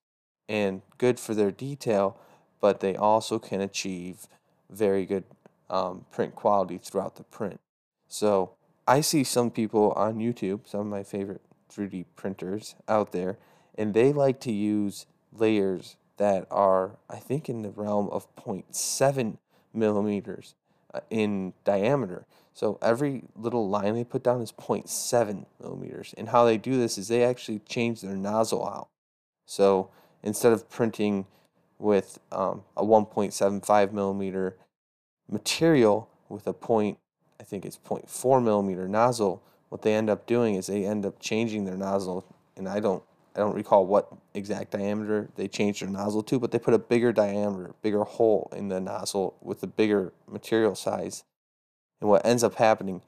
and 0.47 0.81
good 0.97 1.19
for 1.19 1.35
their 1.35 1.51
detail, 1.51 2.17
but 2.59 2.79
they 2.79 2.95
also 2.95 3.39
can 3.39 3.61
achieve 3.61 4.27
very 4.69 5.05
good 5.05 5.23
um, 5.69 6.05
print 6.11 6.35
quality 6.35 6.77
throughout 6.77 7.15
the 7.15 7.23
print. 7.23 7.59
So 8.07 8.51
I 8.87 9.01
see 9.01 9.23
some 9.23 9.51
people 9.51 9.91
on 9.91 10.17
YouTube, 10.17 10.67
some 10.67 10.81
of 10.81 10.87
my 10.87 11.03
favorite 11.03 11.41
3D 11.71 12.05
printers 12.15 12.75
out 12.87 13.11
there, 13.11 13.37
and 13.77 13.93
they 13.93 14.11
like 14.11 14.39
to 14.41 14.51
use 14.51 15.05
layers 15.31 15.95
that 16.17 16.47
are, 16.49 16.97
I 17.09 17.17
think, 17.17 17.47
in 17.47 17.61
the 17.61 17.69
realm 17.69 18.09
of 18.09 18.33
0.7 18.35 19.37
millimeters 19.73 20.55
uh, 20.93 21.01
in 21.09 21.53
diameter. 21.63 22.25
So 22.59 22.77
every 22.81 23.23
little 23.37 23.69
line 23.69 23.93
they 23.95 24.03
put 24.03 24.21
down 24.21 24.41
is 24.41 24.51
0.7 24.51 25.45
millimeters. 25.61 26.13
And 26.17 26.27
how 26.27 26.43
they 26.43 26.57
do 26.57 26.77
this 26.77 26.97
is 26.97 27.07
they 27.07 27.23
actually 27.23 27.59
change 27.59 28.01
their 28.01 28.17
nozzle 28.17 28.67
out. 28.67 28.89
So 29.45 29.91
instead 30.23 30.51
of 30.51 30.69
printing 30.69 31.25
with 31.77 32.19
um, 32.33 32.63
a 32.75 32.83
1.75 32.83 33.93
millimeter 33.93 34.57
material 35.31 36.09
with 36.27 36.47
a 36.47 36.51
point, 36.51 36.97
I 37.39 37.45
think 37.45 37.63
it's 37.63 37.77
0.4 37.77 38.43
millimeter 38.43 38.89
nozzle, 38.89 39.41
what 39.69 39.81
they 39.81 39.93
end 39.93 40.09
up 40.09 40.27
doing 40.27 40.55
is 40.55 40.67
they 40.67 40.83
end 40.83 41.05
up 41.05 41.17
changing 41.21 41.63
their 41.63 41.77
nozzle, 41.77 42.25
and 42.57 42.67
I 42.67 42.81
don't 42.81 43.01
I 43.35 43.39
don't 43.39 43.55
recall 43.55 43.85
what 43.85 44.11
exact 44.33 44.71
diameter 44.71 45.29
they 45.37 45.47
changed 45.47 45.81
their 45.81 45.89
nozzle 45.89 46.23
to, 46.23 46.39
but 46.39 46.51
they 46.51 46.59
put 46.59 46.73
a 46.73 46.79
bigger 46.79 47.13
diameter, 47.13 47.73
bigger 47.81 48.03
hole 48.03 48.51
in 48.53 48.67
the 48.67 48.81
nozzle 48.81 49.37
with 49.39 49.63
a 49.63 49.67
bigger 49.67 50.11
material 50.27 50.75
size. 50.75 51.23
And 52.01 52.09
what 52.09 52.25
ends 52.25 52.43
up 52.43 52.55
happening 52.55 53.01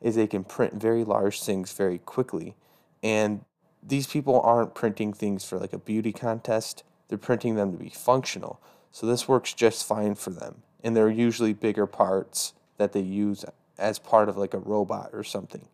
is 0.00 0.14
they 0.14 0.26
can 0.26 0.44
print 0.44 0.74
very 0.74 1.04
large 1.04 1.42
things 1.42 1.72
very 1.72 1.98
quickly. 1.98 2.54
And 3.02 3.44
these 3.82 4.06
people 4.06 4.40
aren't 4.40 4.74
printing 4.74 5.12
things 5.12 5.44
for 5.44 5.58
like 5.58 5.72
a 5.72 5.78
beauty 5.78 6.12
contest, 6.12 6.82
they're 7.08 7.18
printing 7.18 7.54
them 7.54 7.72
to 7.72 7.78
be 7.78 7.90
functional. 7.90 8.60
So 8.90 9.06
this 9.06 9.28
works 9.28 9.52
just 9.52 9.86
fine 9.86 10.14
for 10.14 10.30
them. 10.30 10.62
And 10.82 10.96
they're 10.96 11.10
usually 11.10 11.52
bigger 11.52 11.86
parts 11.86 12.52
that 12.78 12.92
they 12.92 13.00
use 13.00 13.44
as 13.78 13.98
part 13.98 14.28
of 14.28 14.36
like 14.36 14.54
a 14.54 14.58
robot 14.58 15.10
or 15.12 15.22
something. 15.24 15.68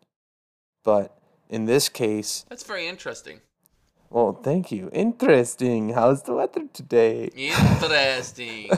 But 0.85 1.17
in 1.49 1.67
this 1.67 1.89
case, 1.89 2.45
That's 2.49 2.65
very 2.65 2.87
interesting. 2.87 3.41
well, 4.11 4.33
thank 4.33 4.73
you. 4.73 4.91
Interesting. 4.93 5.91
How's 5.91 6.23
the 6.23 6.35
weather 6.35 6.65
today? 6.73 7.31
Interesting. 7.37 8.71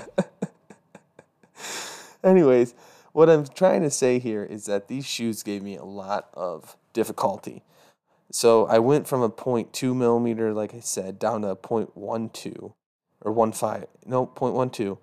Anyways, 2.25 2.75
what 3.15 3.31
I'm 3.31 3.47
trying 3.47 3.83
to 3.83 3.91
say 3.91 4.19
here 4.19 4.43
is 4.43 4.67
that 4.67 4.89
these 4.89 5.07
shoes 5.07 5.45
gave 5.45 5.63
me 5.63 5.77
a 5.77 5.85
lot 5.85 6.29
of 6.35 6.77
difficulty. 6.93 7.63
So 8.33 8.67
I 8.67 8.81
went 8.81 9.07
from 9.07 9.23
a 9.23 9.31
0.2 9.31 9.95
millimeter, 9.95 10.53
like 10.53 10.75
I 10.75 10.81
said, 10.81 11.21
down 11.21 11.43
to 11.43 11.51
a 11.51 11.57
0.12 11.57 12.73
or 13.21 13.53
15, 13.53 13.87
no, 14.05 14.27
0.12. 14.27 14.99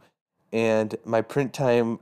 And 0.52 0.98
my 1.06 1.22
print 1.22 1.54
time, 1.54 2.00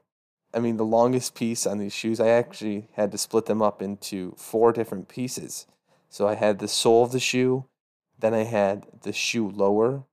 I 0.51 0.57
mean, 0.57 0.77
the 0.77 0.83
longest 0.83 1.35
piece 1.35 1.67
on 1.67 1.77
these 1.77 1.93
shoes, 1.93 2.19
I 2.19 2.29
actually 2.29 2.87
had 2.93 3.11
to 3.11 3.19
split 3.19 3.45
them 3.45 3.61
up 3.61 3.79
into 3.79 4.33
four 4.35 4.73
different 4.73 5.09
pieces. 5.09 5.67
So 6.09 6.27
I 6.27 6.33
had 6.33 6.57
the 6.57 6.67
sole 6.67 7.03
of 7.03 7.11
the 7.11 7.19
shoe, 7.19 7.65
then 8.17 8.33
I 8.33 8.45
had 8.45 8.87
the 9.03 9.13
shoe 9.13 9.47
lower, 9.47 10.05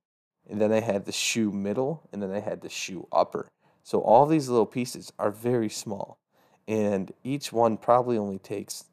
and 0.46 0.60
then 0.60 0.74
I 0.74 0.80
had 0.80 1.06
the 1.06 1.12
shoe 1.12 1.50
middle, 1.50 2.06
and 2.12 2.22
then 2.22 2.32
I 2.32 2.40
had 2.40 2.60
the 2.60 2.68
shoe 2.68 3.08
upper. 3.10 3.48
So 3.86 4.00
all 4.00 4.26
these 4.26 4.48
little 4.48 4.66
pieces 4.66 5.12
are 5.16 5.30
very 5.30 5.68
small, 5.68 6.18
and 6.66 7.12
each 7.22 7.52
one 7.52 7.76
probably 7.76 8.18
only 8.18 8.40
takes 8.40 8.86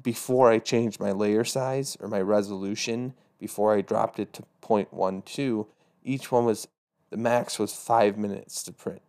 before 0.00 0.52
I 0.52 0.60
changed 0.60 1.00
my 1.00 1.10
layer 1.10 1.42
size 1.42 1.96
or 1.98 2.06
my 2.06 2.20
resolution, 2.20 3.14
before 3.40 3.74
I 3.74 3.80
dropped 3.80 4.20
it 4.20 4.32
to 4.34 4.44
0.12, 4.62 5.66
each 6.04 6.30
one 6.30 6.44
was 6.44 6.68
the 7.10 7.16
max 7.16 7.58
was 7.58 7.74
five 7.74 8.16
minutes 8.16 8.62
to 8.62 8.72
print. 8.72 9.02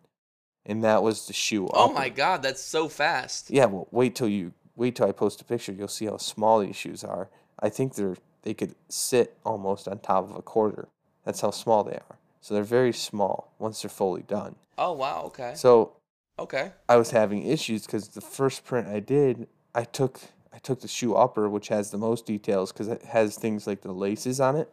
And 0.65 0.83
that 0.83 1.03
was 1.03 1.27
the 1.27 1.33
shoe. 1.33 1.69
oh 1.71 1.93
my 1.93 2.09
god, 2.09 2.41
that's 2.41 2.63
so 2.63 2.89
fast. 2.89 3.51
Yeah, 3.51 3.65
well, 3.65 3.87
wait 3.91 4.15
till 4.15 4.27
you 4.27 4.53
wait 4.75 4.95
till 4.95 5.07
I 5.07 5.11
post 5.11 5.39
a 5.39 5.43
picture. 5.43 5.71
You'll 5.71 5.87
see 5.87 6.05
how 6.05 6.17
small 6.17 6.61
these 6.61 6.75
shoes 6.75 7.03
are. 7.03 7.29
I 7.59 7.69
think 7.69 7.93
they're 7.93 8.17
they 8.41 8.55
could 8.55 8.73
sit 8.89 9.37
almost 9.45 9.87
on 9.87 9.99
top 9.99 10.31
of 10.31 10.35
a 10.35 10.41
quarter. 10.41 10.87
That's 11.25 11.41
how 11.41 11.51
small 11.51 11.83
they 11.83 11.93
are. 12.09 12.17
So 12.41 12.55
they're 12.55 12.63
very 12.63 12.91
small 12.91 13.53
once 13.59 13.83
they're 13.83 13.89
fully 13.89 14.23
done. 14.23 14.55
Oh 14.83 14.93
wow, 14.93 15.23
okay. 15.27 15.53
So 15.55 15.93
Okay. 16.39 16.71
I 16.89 16.95
was 16.95 17.11
having 17.11 17.45
issues 17.45 17.85
because 17.85 18.07
the 18.09 18.21
first 18.21 18.65
print 18.65 18.88
I 18.88 19.00
did, 19.00 19.47
I 19.75 19.83
took 19.83 20.19
I 20.51 20.57
took 20.57 20.81
the 20.81 20.88
shoe 20.88 21.13
upper, 21.13 21.47
which 21.47 21.67
has 21.67 21.91
the 21.91 22.00
most 22.00 22.25
details 22.25 22.71
because 22.71 22.88
it 22.88 23.03
has 23.03 23.38
things 23.38 23.67
like 23.67 23.81
the 23.81 23.91
laces 23.91 24.39
on 24.39 24.55
it, 24.55 24.69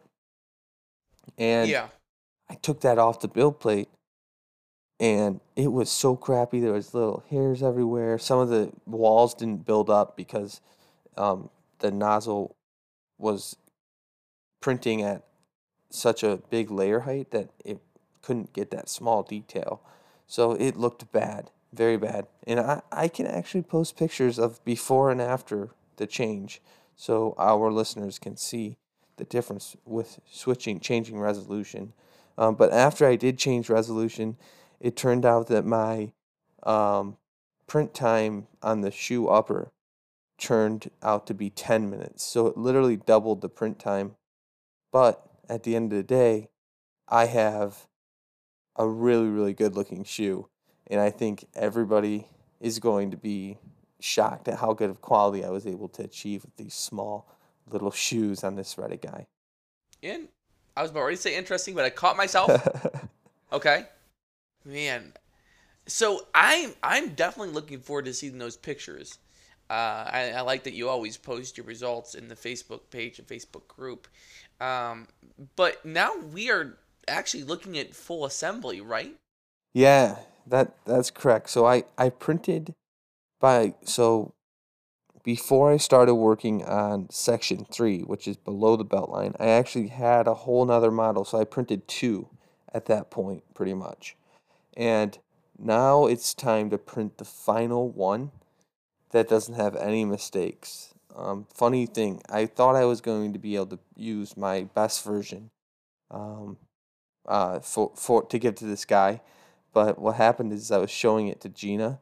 and 1.37 1.69
yeah. 1.69 1.89
I 2.49 2.55
took 2.55 2.81
that 2.81 2.97
off 2.97 3.19
the 3.19 3.27
build 3.27 3.59
plate, 3.59 3.87
and 4.99 5.41
it 5.55 5.71
was 5.71 5.91
so 5.91 6.15
crappy. 6.15 6.59
There 6.59 6.73
was 6.73 6.95
little 6.95 7.23
hairs 7.29 7.61
everywhere. 7.61 8.17
Some 8.17 8.39
of 8.39 8.49
the 8.49 8.71
walls 8.87 9.35
didn't 9.35 9.65
build 9.67 9.91
up 9.91 10.17
because 10.17 10.59
um, 11.17 11.51
the 11.79 11.91
nozzle 11.91 12.55
was 13.19 13.55
printing 14.59 15.03
at 15.03 15.23
such 15.91 16.23
a 16.23 16.37
big 16.49 16.71
layer 16.71 17.01
height 17.01 17.29
that 17.29 17.49
it 17.63 17.79
couldn't 18.23 18.53
get 18.53 18.71
that 18.71 18.89
small 18.89 19.21
detail. 19.21 19.81
So 20.29 20.51
it 20.51 20.77
looked 20.77 21.11
bad, 21.11 21.49
very 21.73 21.97
bad. 21.97 22.27
And 22.45 22.59
I, 22.59 22.83
I 22.91 23.07
can 23.07 23.25
actually 23.25 23.63
post 23.63 23.97
pictures 23.97 24.37
of 24.37 24.63
before 24.63 25.09
and 25.09 25.19
after 25.19 25.71
the 25.97 26.05
change 26.05 26.61
so 26.95 27.33
our 27.39 27.71
listeners 27.71 28.19
can 28.19 28.37
see 28.37 28.77
the 29.17 29.23
difference 29.23 29.75
with 29.85 30.19
switching, 30.29 30.79
changing 30.79 31.19
resolution. 31.19 31.93
Um, 32.37 32.53
but 32.53 32.71
after 32.71 33.07
I 33.07 33.15
did 33.15 33.39
change 33.39 33.69
resolution, 33.69 34.37
it 34.79 34.95
turned 34.95 35.25
out 35.25 35.47
that 35.47 35.65
my 35.65 36.11
um, 36.61 37.17
print 37.65 37.95
time 37.95 38.45
on 38.61 38.81
the 38.81 38.91
shoe 38.91 39.27
upper 39.29 39.71
turned 40.37 40.91
out 41.01 41.25
to 41.25 41.33
be 41.33 41.49
10 41.49 41.89
minutes. 41.89 42.23
So 42.23 42.45
it 42.45 42.55
literally 42.55 42.97
doubled 42.97 43.41
the 43.41 43.49
print 43.49 43.79
time. 43.79 44.15
But 44.91 45.27
at 45.49 45.63
the 45.63 45.75
end 45.75 45.91
of 45.91 45.97
the 45.97 46.03
day, 46.03 46.49
I 47.07 47.25
have 47.25 47.87
a 48.75 48.87
really, 48.87 49.27
really 49.27 49.53
good 49.53 49.75
looking 49.75 50.03
shoe. 50.03 50.47
And 50.87 50.99
I 50.99 51.09
think 51.09 51.45
everybody 51.55 52.27
is 52.59 52.79
going 52.79 53.11
to 53.11 53.17
be 53.17 53.57
shocked 53.99 54.47
at 54.47 54.59
how 54.59 54.73
good 54.73 54.89
of 54.89 55.01
quality 55.01 55.43
I 55.43 55.49
was 55.49 55.67
able 55.67 55.89
to 55.89 56.03
achieve 56.03 56.43
with 56.43 56.55
these 56.55 56.73
small 56.73 57.29
little 57.69 57.91
shoes 57.91 58.43
on 58.43 58.55
this 58.55 58.75
Reddit 58.75 59.01
guy. 59.01 59.27
And 60.01 60.29
I 60.75 60.81
was 60.81 60.91
about 60.91 61.01
ready 61.01 61.17
to 61.17 61.21
say 61.21 61.37
interesting, 61.37 61.75
but 61.75 61.85
I 61.85 61.89
caught 61.89 62.17
myself. 62.17 62.49
Okay. 63.51 63.85
Man. 64.63 65.13
So 65.87 66.27
I'm 66.35 66.73
I'm 66.83 67.09
definitely 67.15 67.53
looking 67.53 67.79
forward 67.79 68.05
to 68.05 68.13
seeing 68.13 68.37
those 68.37 68.55
pictures. 68.55 69.17
Uh, 69.69 70.07
I, 70.11 70.33
I 70.37 70.41
like 70.41 70.63
that 70.63 70.73
you 70.73 70.89
always 70.89 71.17
post 71.17 71.57
your 71.57 71.65
results 71.65 72.15
in 72.15 72.27
the 72.27 72.35
Facebook 72.35 72.81
page 72.89 73.19
and 73.19 73.27
Facebook 73.27 73.67
group. 73.67 74.07
Um, 74.59 75.07
but 75.55 75.83
now 75.85 76.11
we 76.31 76.49
are 76.49 76.77
actually 77.09 77.43
looking 77.43 77.77
at 77.77 77.95
full 77.95 78.25
assembly, 78.25 78.81
right? 78.81 79.15
Yeah, 79.73 80.17
that 80.47 80.75
that's 80.85 81.11
correct. 81.11 81.49
So 81.49 81.65
I 81.65 81.83
I 81.97 82.09
printed 82.09 82.73
by 83.39 83.75
so 83.83 84.33
before 85.23 85.71
I 85.71 85.77
started 85.77 86.15
working 86.15 86.63
on 86.63 87.09
section 87.09 87.65
three, 87.71 88.01
which 88.01 88.27
is 88.27 88.37
below 88.37 88.75
the 88.75 88.83
belt 88.83 89.09
line, 89.09 89.35
I 89.39 89.47
actually 89.47 89.87
had 89.87 90.27
a 90.27 90.33
whole 90.33 90.65
nother 90.65 90.91
model. 90.91 91.25
So 91.25 91.39
I 91.39 91.43
printed 91.43 91.87
two 91.87 92.29
at 92.73 92.85
that 92.85 93.11
point, 93.11 93.43
pretty 93.53 93.73
much. 93.73 94.15
And 94.75 95.17
now 95.57 96.05
it's 96.05 96.33
time 96.33 96.69
to 96.69 96.77
print 96.77 97.17
the 97.17 97.25
final 97.25 97.89
one 97.89 98.31
that 99.11 99.27
doesn't 99.27 99.55
have 99.55 99.75
any 99.75 100.05
mistakes. 100.05 100.93
Um, 101.15 101.47
funny 101.53 101.85
thing, 101.85 102.21
I 102.29 102.45
thought 102.45 102.75
I 102.75 102.85
was 102.85 103.01
going 103.01 103.33
to 103.33 103.39
be 103.39 103.55
able 103.55 103.67
to 103.67 103.79
use 103.95 104.37
my 104.37 104.63
best 104.63 105.03
version 105.03 105.49
um, 106.11 106.57
uh, 107.25 107.59
for, 107.59 107.91
for 107.95 108.23
to 108.23 108.39
give 108.39 108.55
to 108.55 108.65
this 108.65 108.85
guy, 108.85 109.21
but 109.73 109.99
what 109.99 110.15
happened 110.15 110.53
is 110.53 110.71
I 110.71 110.77
was 110.77 110.91
showing 110.91 111.27
it 111.27 111.41
to 111.41 111.49
Gina, 111.49 111.99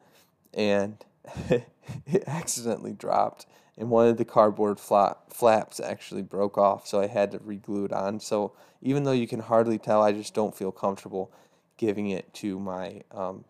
and 0.53 1.03
it 1.49 2.23
accidentally 2.27 2.93
dropped, 2.93 3.45
and 3.77 3.89
one 3.89 4.07
of 4.07 4.17
the 4.17 4.25
cardboard 4.25 4.79
flap, 4.79 5.31
flaps 5.31 5.79
actually 5.79 6.23
broke 6.23 6.57
off, 6.57 6.87
so 6.87 6.99
I 6.99 7.07
had 7.07 7.31
to 7.31 7.39
reglue 7.39 7.85
it 7.85 7.93
on. 7.93 8.19
So 8.19 8.53
even 8.81 9.03
though 9.03 9.11
you 9.11 9.27
can 9.27 9.41
hardly 9.41 9.77
tell, 9.77 10.01
I 10.01 10.11
just 10.11 10.33
don't 10.33 10.55
feel 10.55 10.71
comfortable 10.71 11.31
giving 11.77 12.09
it 12.09 12.33
to 12.33 12.59
my 12.59 13.03
um, 13.11 13.45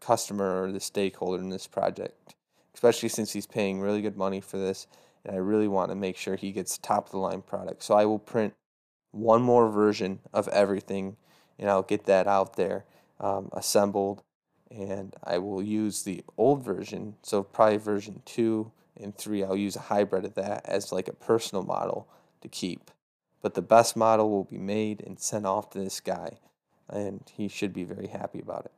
customer 0.00 0.62
or 0.62 0.72
the 0.72 0.80
stakeholder 0.80 1.42
in 1.42 1.48
this 1.48 1.66
project, 1.66 2.34
especially 2.74 3.08
since 3.08 3.32
he's 3.32 3.46
paying 3.46 3.80
really 3.80 4.02
good 4.02 4.16
money 4.16 4.40
for 4.40 4.58
this, 4.58 4.86
and 5.24 5.34
I 5.34 5.38
really 5.38 5.68
want 5.68 5.90
to 5.90 5.96
make 5.96 6.16
sure 6.16 6.36
he 6.36 6.52
gets 6.52 6.78
top 6.78 7.06
of 7.06 7.12
the 7.12 7.18
line 7.18 7.42
product. 7.42 7.82
So 7.82 7.94
I 7.94 8.04
will 8.04 8.18
print 8.18 8.54
one 9.12 9.42
more 9.42 9.70
version 9.70 10.20
of 10.32 10.48
everything, 10.48 11.16
and 11.58 11.70
I'll 11.70 11.82
get 11.82 12.04
that 12.06 12.26
out 12.26 12.56
there 12.56 12.84
um, 13.20 13.50
assembled 13.52 14.22
and 14.78 15.14
I 15.22 15.38
will 15.38 15.62
use 15.62 16.02
the 16.02 16.24
old 16.38 16.64
version, 16.64 17.16
so 17.22 17.42
probably 17.42 17.76
version 17.76 18.22
two 18.24 18.72
and 18.98 19.16
three. 19.16 19.44
I'll 19.44 19.56
use 19.56 19.76
a 19.76 19.80
hybrid 19.80 20.24
of 20.24 20.34
that 20.34 20.64
as 20.64 20.92
like 20.92 21.08
a 21.08 21.12
personal 21.12 21.62
model 21.62 22.08
to 22.40 22.48
keep. 22.48 22.90
But 23.42 23.54
the 23.54 23.62
best 23.62 23.96
model 23.96 24.30
will 24.30 24.44
be 24.44 24.58
made 24.58 25.02
and 25.04 25.20
sent 25.20 25.46
off 25.46 25.70
to 25.70 25.78
this 25.78 26.00
guy, 26.00 26.38
and 26.88 27.20
he 27.34 27.48
should 27.48 27.72
be 27.72 27.84
very 27.84 28.06
happy 28.06 28.40
about 28.40 28.66
it. 28.66 28.72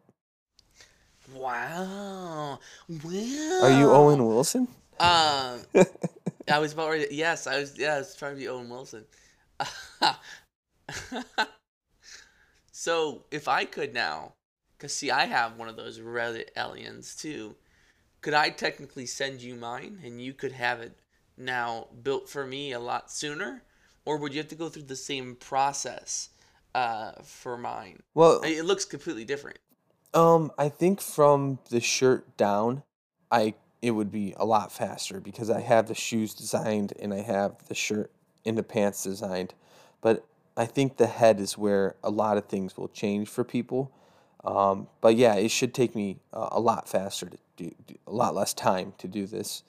Wow. 1.32 2.58
Wow. 2.88 3.60
Are 3.62 3.70
you 3.70 3.90
Owen 3.90 4.26
Wilson? 4.26 4.68
Um, 4.98 5.60
I 6.50 6.58
was 6.58 6.72
about 6.72 6.90
ready. 6.90 7.06
yes, 7.10 7.46
I 7.46 7.58
was. 7.58 7.78
Yeah, 7.78 7.94
I 7.94 7.98
was 7.98 8.14
trying 8.16 8.32
to 8.32 8.38
be 8.38 8.48
Owen 8.48 8.68
Wilson. 8.68 9.04
so 12.73 13.25
if 13.30 13.49
I 13.49 13.64
could 13.64 13.94
now, 13.94 14.34
because 14.76 14.94
see, 14.94 15.11
I 15.11 15.26
have 15.26 15.56
one 15.56 15.68
of 15.68 15.76
those 15.76 15.99
Reddit 15.99 16.49
aliens 16.56 17.14
too. 17.16 17.56
Could 18.20 18.34
I 18.34 18.50
technically 18.50 19.06
send 19.06 19.42
you 19.42 19.54
mine, 19.54 20.00
and 20.04 20.20
you 20.20 20.32
could 20.32 20.52
have 20.52 20.80
it 20.80 20.99
now 21.37 21.88
built 22.02 22.28
for 22.28 22.46
me 22.46 22.73
a 22.73 22.80
lot 22.80 23.11
sooner, 23.11 23.62
or 24.04 24.16
would 24.16 24.32
you 24.32 24.38
have 24.38 24.49
to 24.49 24.54
go 24.54 24.68
through 24.68 24.84
the 24.84 24.96
same 24.96 25.37
process 25.37 26.30
uh, 26.75 27.12
for 27.23 27.56
mine. 27.56 28.02
Well, 28.14 28.40
it 28.42 28.64
looks 28.64 28.84
completely 28.84 29.25
different. 29.25 29.58
Um, 30.12 30.52
I 30.58 30.68
think 30.68 31.00
from 31.00 31.58
the 31.70 31.80
shirt 31.80 32.37
down, 32.37 32.82
I 33.30 33.54
it 33.82 33.92
would 33.92 34.11
be 34.11 34.34
a 34.37 34.44
lot 34.44 34.73
faster 34.73 35.20
because 35.20 35.50
I 35.50 35.61
have 35.61 35.88
the 35.88 35.94
shoes 35.94 36.34
designed 36.34 36.94
and 36.99 37.12
I 37.12 37.20
have 37.20 37.66
the 37.68 37.75
shirt 37.75 38.11
and 38.44 38.58
the 38.58 38.62
pants 38.62 39.02
designed. 39.04 39.54
But 40.00 40.24
I 40.56 40.66
think 40.66 40.96
the 40.96 41.06
head 41.06 41.40
is 41.40 41.58
where 41.58 41.96
a 42.02 42.10
lot 42.10 42.36
of 42.36 42.46
things 42.46 42.76
will 42.76 42.88
change 42.88 43.28
for 43.28 43.44
people. 43.44 43.90
Um, 44.44 44.88
but 45.00 45.16
yeah, 45.16 45.34
it 45.34 45.50
should 45.50 45.74
take 45.74 45.94
me 45.94 46.18
uh, 46.32 46.48
a 46.52 46.60
lot 46.60 46.88
faster 46.88 47.26
to 47.26 47.38
do, 47.56 47.72
do, 47.86 47.94
a 48.06 48.12
lot 48.12 48.34
less 48.34 48.52
time 48.52 48.92
to 48.98 49.08
do 49.08 49.26
this. 49.26 49.62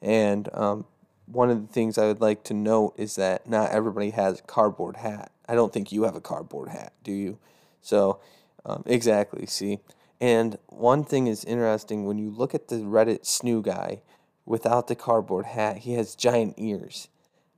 And 0.00 0.48
um, 0.54 0.86
one 1.26 1.50
of 1.50 1.66
the 1.66 1.72
things 1.72 1.98
I 1.98 2.06
would 2.06 2.20
like 2.20 2.44
to 2.44 2.54
note 2.54 2.94
is 2.96 3.16
that 3.16 3.48
not 3.48 3.70
everybody 3.70 4.10
has 4.10 4.40
a 4.40 4.42
cardboard 4.42 4.96
hat. 4.96 5.32
I 5.48 5.54
don't 5.54 5.72
think 5.72 5.92
you 5.92 6.04
have 6.04 6.14
a 6.14 6.20
cardboard 6.20 6.68
hat, 6.68 6.92
do 7.02 7.12
you? 7.12 7.38
So, 7.82 8.20
um, 8.64 8.84
exactly. 8.86 9.46
See, 9.46 9.80
and 10.20 10.58
one 10.68 11.04
thing 11.04 11.26
is 11.26 11.44
interesting 11.44 12.04
when 12.04 12.18
you 12.18 12.30
look 12.30 12.54
at 12.54 12.68
the 12.68 12.76
Reddit 12.76 13.22
snoo 13.22 13.62
guy 13.62 14.02
without 14.44 14.86
the 14.86 14.94
cardboard 14.94 15.46
hat, 15.46 15.78
he 15.78 15.94
has 15.94 16.14
giant 16.14 16.54
ears 16.56 17.08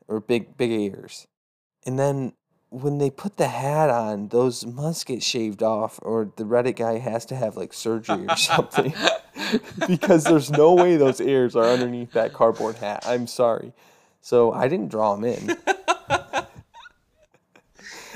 or 0.09 0.21
big 0.21 0.57
big 0.57 0.71
ears. 0.71 1.27
And 1.85 1.99
then 1.99 2.35
when 2.71 2.99
they 2.99 3.11
put 3.11 3.37
the 3.37 3.49
hat 3.49 3.91
on, 3.91 4.29
those 4.29 4.65
must 4.65 5.05
get 5.05 5.23
shaved 5.23 5.63
off 5.63 5.99
or 6.03 6.33
the 6.37 6.45
Reddit 6.45 6.77
guy 6.77 6.99
has 6.99 7.27
to 7.27 7.37
have 7.37 7.57
like 7.57 7.73
surgery 7.73 8.27
or 8.27 8.37
something. 8.37 8.95
because 9.87 10.25
there's 10.25 10.51
no 10.51 10.73
way 10.75 10.97
those 10.97 11.21
ears 11.21 11.55
are 11.55 11.65
underneath 11.65 12.13
that 12.13 12.33
cardboard 12.33 12.77
hat. 12.77 13.05
I'm 13.07 13.27
sorry. 13.27 13.73
So 14.21 14.53
I 14.53 14.69
didn't 14.69 14.89
draw 14.89 15.15
them 15.15 15.25
in. 15.25 15.57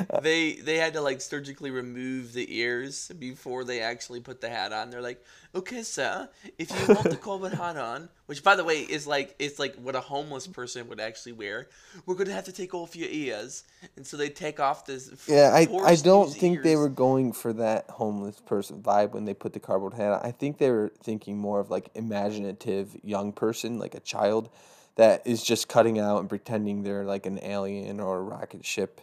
they 0.22 0.54
they 0.54 0.76
had 0.76 0.94
to 0.94 1.00
like 1.00 1.20
surgically 1.20 1.70
remove 1.70 2.32
the 2.32 2.58
ears 2.58 3.10
before 3.18 3.64
they 3.64 3.80
actually 3.80 4.20
put 4.20 4.40
the 4.40 4.48
hat 4.48 4.72
on. 4.72 4.90
They're 4.90 5.02
like, 5.02 5.24
okay, 5.54 5.82
sir, 5.82 6.28
if 6.58 6.70
you 6.70 6.94
want 6.94 7.10
the 7.10 7.16
carbon 7.16 7.52
hat 7.56 7.76
on, 7.76 8.08
which 8.26 8.42
by 8.42 8.56
the 8.56 8.64
way 8.64 8.80
is 8.80 9.06
like 9.06 9.34
it's 9.38 9.58
like 9.58 9.74
what 9.76 9.96
a 9.96 10.00
homeless 10.00 10.46
person 10.46 10.88
would 10.88 11.00
actually 11.00 11.32
wear, 11.32 11.68
we're 12.04 12.14
gonna 12.14 12.32
have 12.32 12.44
to 12.44 12.52
take 12.52 12.74
off 12.74 12.96
your 12.96 13.08
ears, 13.08 13.64
and 13.96 14.06
so 14.06 14.16
they 14.16 14.28
take 14.28 14.60
off 14.60 14.86
this. 14.86 15.10
Yeah, 15.28 15.50
I 15.52 15.68
I 15.84 15.96
don't 15.96 16.32
think 16.32 16.56
ears. 16.56 16.64
they 16.64 16.76
were 16.76 16.88
going 16.88 17.32
for 17.32 17.52
that 17.54 17.88
homeless 17.90 18.40
person 18.40 18.82
vibe 18.82 19.12
when 19.12 19.24
they 19.24 19.34
put 19.34 19.52
the 19.52 19.60
cardboard 19.60 19.94
hat 19.94 20.12
on. 20.12 20.20
I 20.22 20.32
think 20.32 20.58
they 20.58 20.70
were 20.70 20.92
thinking 21.02 21.38
more 21.38 21.60
of 21.60 21.70
like 21.70 21.90
imaginative 21.94 22.96
young 23.02 23.32
person, 23.32 23.78
like 23.78 23.94
a 23.94 24.00
child. 24.00 24.50
That 24.96 25.26
is 25.26 25.42
just 25.42 25.68
cutting 25.68 25.98
out 25.98 26.20
and 26.20 26.28
pretending 26.28 26.82
they're 26.82 27.04
like 27.04 27.26
an 27.26 27.38
alien 27.42 28.00
or 28.00 28.16
a 28.16 28.22
rocket 28.22 28.64
ship 28.64 29.02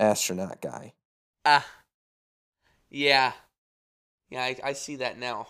astronaut 0.00 0.60
guy. 0.60 0.94
Ah. 1.44 1.66
Yeah. 2.88 3.32
Yeah, 4.30 4.42
I, 4.42 4.56
I 4.64 4.72
see 4.72 4.96
that 4.96 5.18
now. 5.18 5.48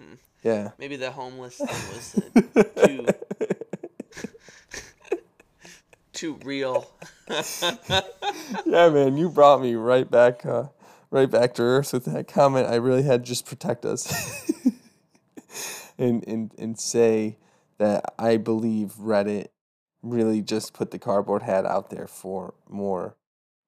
Hmm. 0.00 0.14
Yeah. 0.42 0.70
Maybe 0.78 0.96
the 0.96 1.10
homeless 1.10 1.58
thing 1.58 1.68
was 1.68 2.16
uh, 2.16 2.62
too 2.86 3.06
too 6.12 6.38
real. 6.44 6.90
yeah, 8.66 8.88
man, 8.88 9.16
you 9.16 9.28
brought 9.28 9.62
me 9.62 9.74
right 9.74 10.10
back 10.10 10.44
uh, 10.44 10.64
right 11.10 11.30
back 11.30 11.54
to 11.54 11.62
earth 11.62 11.92
with 11.92 12.04
that 12.06 12.28
comment. 12.28 12.68
I 12.68 12.76
really 12.76 13.02
had 13.02 13.24
to 13.24 13.28
just 13.28 13.46
protect 13.46 13.84
us. 13.84 14.10
and 15.98 16.26
and 16.26 16.52
and 16.58 16.78
say 16.78 17.38
that 17.78 18.14
I 18.18 18.36
believe 18.36 18.94
Reddit 18.94 19.48
really 20.02 20.42
just 20.42 20.74
put 20.74 20.90
the 20.90 20.98
cardboard 20.98 21.42
hat 21.42 21.64
out 21.64 21.90
there 21.90 22.06
for 22.06 22.54
more 22.68 23.16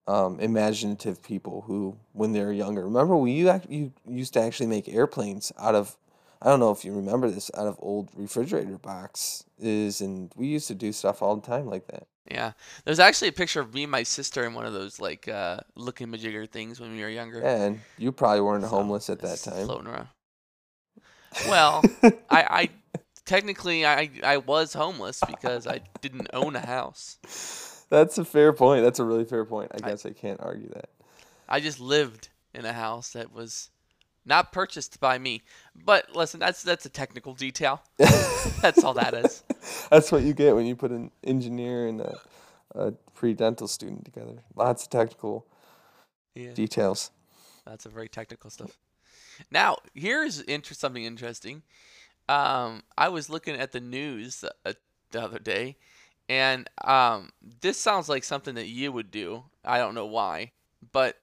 um, 0.07 0.39
imaginative 0.41 1.23
people 1.23 1.65
who, 1.67 1.97
when 2.13 2.33
they 2.33 2.45
were 2.45 2.53
younger, 2.53 2.85
remember 2.85 3.17
we 3.17 3.33
you, 3.33 3.61
you 3.69 3.93
used 4.07 4.35
to 4.35 4.41
actually 4.41 4.67
make 4.67 4.89
airplanes 4.89 5.53
out 5.59 5.75
of. 5.75 5.97
I 6.43 6.49
don't 6.49 6.61
know 6.61 6.73
if 6.73 6.85
you 6.85 6.93
remember 6.93 7.31
this 7.31 7.51
out 7.57 7.67
of 7.67 7.79
old 7.79 8.11
refrigerator 8.15 8.77
boxes, 8.77 10.03
and 10.03 10.31
we 10.37 10.47
used 10.47 10.69
to 10.69 10.75
do 10.75 10.93
stuff 10.93 11.23
all 11.23 11.37
the 11.37 11.47
time 11.47 11.67
like 11.67 11.87
that. 11.87 12.07
Yeah, 12.31 12.53
there's 12.85 12.99
actually 12.99 13.29
a 13.29 13.33
picture 13.33 13.61
of 13.61 13.73
me 13.73 13.85
and 13.85 13.93
my 13.93 14.03
sister 14.03 14.45
in 14.45 14.55
one 14.55 14.67
of 14.67 14.73
those 14.73 15.01
like 15.01 15.29
uh, 15.29 15.61
looking 15.75 16.09
majigger 16.09 16.49
things 16.49 16.81
when 16.81 16.93
we 16.93 17.03
were 17.03 17.09
younger. 17.09 17.43
And 17.43 17.81
you 17.99 18.13
probably 18.13 18.41
weren't 18.41 18.65
so, 18.65 18.71
homeless 18.71 19.09
at 19.11 19.21
that 19.21 19.39
time. 19.39 19.67
Floating 19.67 19.89
around. 19.89 20.09
Well, 21.49 21.83
I, 22.03 22.11
I 22.31 22.71
technically 23.25 23.85
I 23.85 24.11
I 24.23 24.39
was 24.39 24.73
homeless 24.73 25.23
because 25.27 25.67
I 25.67 25.81
didn't 26.01 26.29
own 26.33 26.57
a 26.57 26.65
house. 26.65 27.19
That's 27.95 28.19
a 28.19 28.25
fair 28.25 28.53
point. 28.53 28.83
That's 28.83 28.99
a 28.99 29.05
really 29.05 29.25
fair 29.25 29.45
point. 29.45 29.71
I 29.73 29.89
guess 29.89 30.05
I, 30.05 30.09
I 30.09 30.13
can't 30.13 30.41
argue 30.41 30.69
that. 30.71 30.89
I 31.49 31.61
just 31.61 31.79
lived 31.79 32.29
in 32.53 32.65
a 32.65 32.73
house 32.73 33.11
that 33.11 33.33
was 33.33 33.71
not 34.27 34.53
purchased 34.53 34.99
by 34.99 35.19
me. 35.19 35.43
But 35.85 36.15
listen, 36.15 36.41
that's 36.41 36.63
that's 36.63 36.85
a 36.87 36.89
technical 36.89 37.35
detail. 37.35 37.83
that's 38.61 38.83
all 38.83 38.95
that 38.95 39.15
is. 39.15 39.45
That's 39.91 40.13
what 40.13 40.23
you 40.23 40.35
get 40.35 40.55
when 40.55 40.67
you 40.67 40.77
put 40.77 40.91
an 40.91 41.11
engineer 41.23 41.87
and 41.87 42.01
a, 42.01 42.19
a 42.75 42.93
pre-dental 43.15 43.69
student 43.69 44.05
together. 44.05 44.43
Lots 44.55 44.85
of 44.85 44.91
technical 44.91 45.47
yeah. 46.35 46.53
details. 46.53 47.11
That's 47.67 47.87
a 47.87 47.89
very 47.89 48.09
technical 48.09 48.51
stuff. 48.51 48.77
Now, 49.51 49.79
here's 49.95 50.41
inter- 50.41 50.75
something 50.75 51.05
interesting. 51.05 51.63
Um, 52.29 52.83
I 52.97 53.09
was 53.09 53.31
looking 53.31 53.57
at 53.57 53.73
the 53.73 53.81
news 53.81 54.45
uh, 54.65 54.73
the 55.13 55.23
other 55.23 55.39
day, 55.39 55.77
and 56.29 56.69
um, 56.83 57.31
this 57.61 57.79
sounds 57.79 58.09
like 58.09 58.25
something 58.25 58.55
that 58.55 58.69
you 58.69 58.93
would 58.93 59.11
do. 59.11 59.45
I 59.65 59.79
don't 59.79 59.95
know 59.95 60.07
why, 60.07 60.53
but 60.93 61.17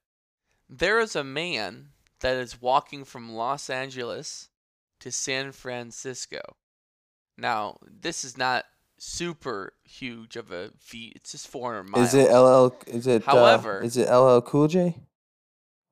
there 0.70 1.00
is 1.00 1.16
a 1.16 1.24
man 1.24 1.90
that 2.22 2.38
is 2.38 2.62
walking 2.62 3.04
from 3.04 3.34
Los 3.34 3.70
Angeles 3.70 4.50
to 5.00 5.12
San 5.12 5.52
Francisco. 5.52 6.42
Now, 7.38 7.78
this 7.84 8.24
is 8.24 8.38
not 8.38 8.66
super 8.98 9.74
huge 9.84 10.36
of 10.36 10.52
a 10.52 10.70
feat. 10.78 11.14
It's 11.16 11.32
just 11.32 11.48
400 11.48 11.84
miles. 11.84 12.14
Is 12.14 12.14
it 12.14 12.32
LL? 12.32 12.76
Is 12.88 13.08
it? 13.08 13.28
Uh, 13.28 13.32
However, 13.32 13.82
uh, 13.82 13.86
is 13.86 13.98
it 13.98 14.10
LL 14.10 14.42
Cool 14.42 14.68
J? 14.68 14.96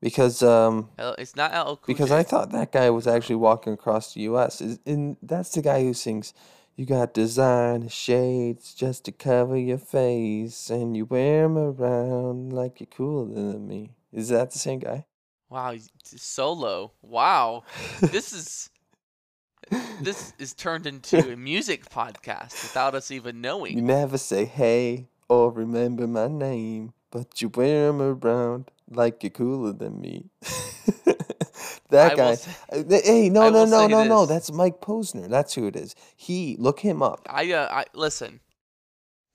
Because 0.02 0.42
um, 0.44 0.90
it's 1.18 1.36
not 1.36 1.52
LL 1.52 1.76
Cool 1.76 1.80
Because 1.88 2.10
J. 2.10 2.20
I 2.20 2.24
thought 2.24 2.52
that 2.52 2.72
guy 2.72 2.90
was 2.90 3.08
actually 3.08 3.36
walking 3.36 3.74
across 3.74 4.14
the 4.14 4.22
U.S. 4.22 4.62
Is 4.62 4.80
and 4.86 5.18
that's 5.22 5.50
the 5.50 5.62
guy 5.62 5.84
who 5.84 5.94
sings. 5.94 6.34
You 6.80 6.86
got 6.86 7.14
designer 7.14 7.90
shades 7.90 8.74
just 8.74 9.04
to 9.04 9.12
cover 9.12 9.58
your 9.58 9.78
face, 9.78 10.70
and 10.70 10.96
you 10.96 11.04
wear 11.04 11.44
them 11.44 11.58
around 11.58 12.54
like 12.54 12.80
you're 12.80 12.88
cooler 12.88 13.34
than 13.36 13.68
me. 13.68 13.90
Is 14.14 14.30
that 14.30 14.52
the 14.52 14.60
same 14.60 14.80
guy? 14.80 15.06
Wow, 15.50 15.76
solo. 16.06 16.94
Wow, 17.02 17.64
this 18.00 18.32
is 18.40 18.70
this 20.00 20.32
is 20.40 20.54
turned 20.54 20.88
into 20.88 21.34
a 21.34 21.36
music 21.36 21.84
podcast 21.90 22.64
without 22.64 22.96
us 22.96 23.12
even 23.12 23.42
knowing. 23.42 23.76
You 23.76 23.82
never 23.82 24.18
say 24.18 24.46
hey 24.46 25.10
or 25.28 25.52
remember 25.52 26.08
my 26.08 26.30
name, 26.30 26.94
but 27.12 27.42
you 27.42 27.50
wear 27.50 27.88
them 27.88 28.02
around 28.02 28.72
like 28.90 29.22
you're 29.22 29.32
cooler 29.32 29.74
than 29.74 30.00
me. 30.00 30.30
that 31.90 32.14
I 32.14 32.16
guy. 32.16 32.36
Say, 32.36 32.52
uh, 32.72 32.84
hey, 33.04 33.30
no, 33.30 33.50
no, 33.50 33.66
no, 33.66 33.88
no, 33.88 34.04
no. 34.04 34.26
That's 34.26 34.52
Mike 34.52 34.82
Posner. 34.82 35.28
That's 35.30 35.54
who 35.54 35.68
it 35.68 35.76
is. 35.76 35.96
He 36.16 36.56
look 36.60 36.80
him 36.80 37.02
up. 37.02 37.22
I, 37.30 37.52
uh, 37.52 37.68
I 37.72 37.86
listen, 37.94 38.40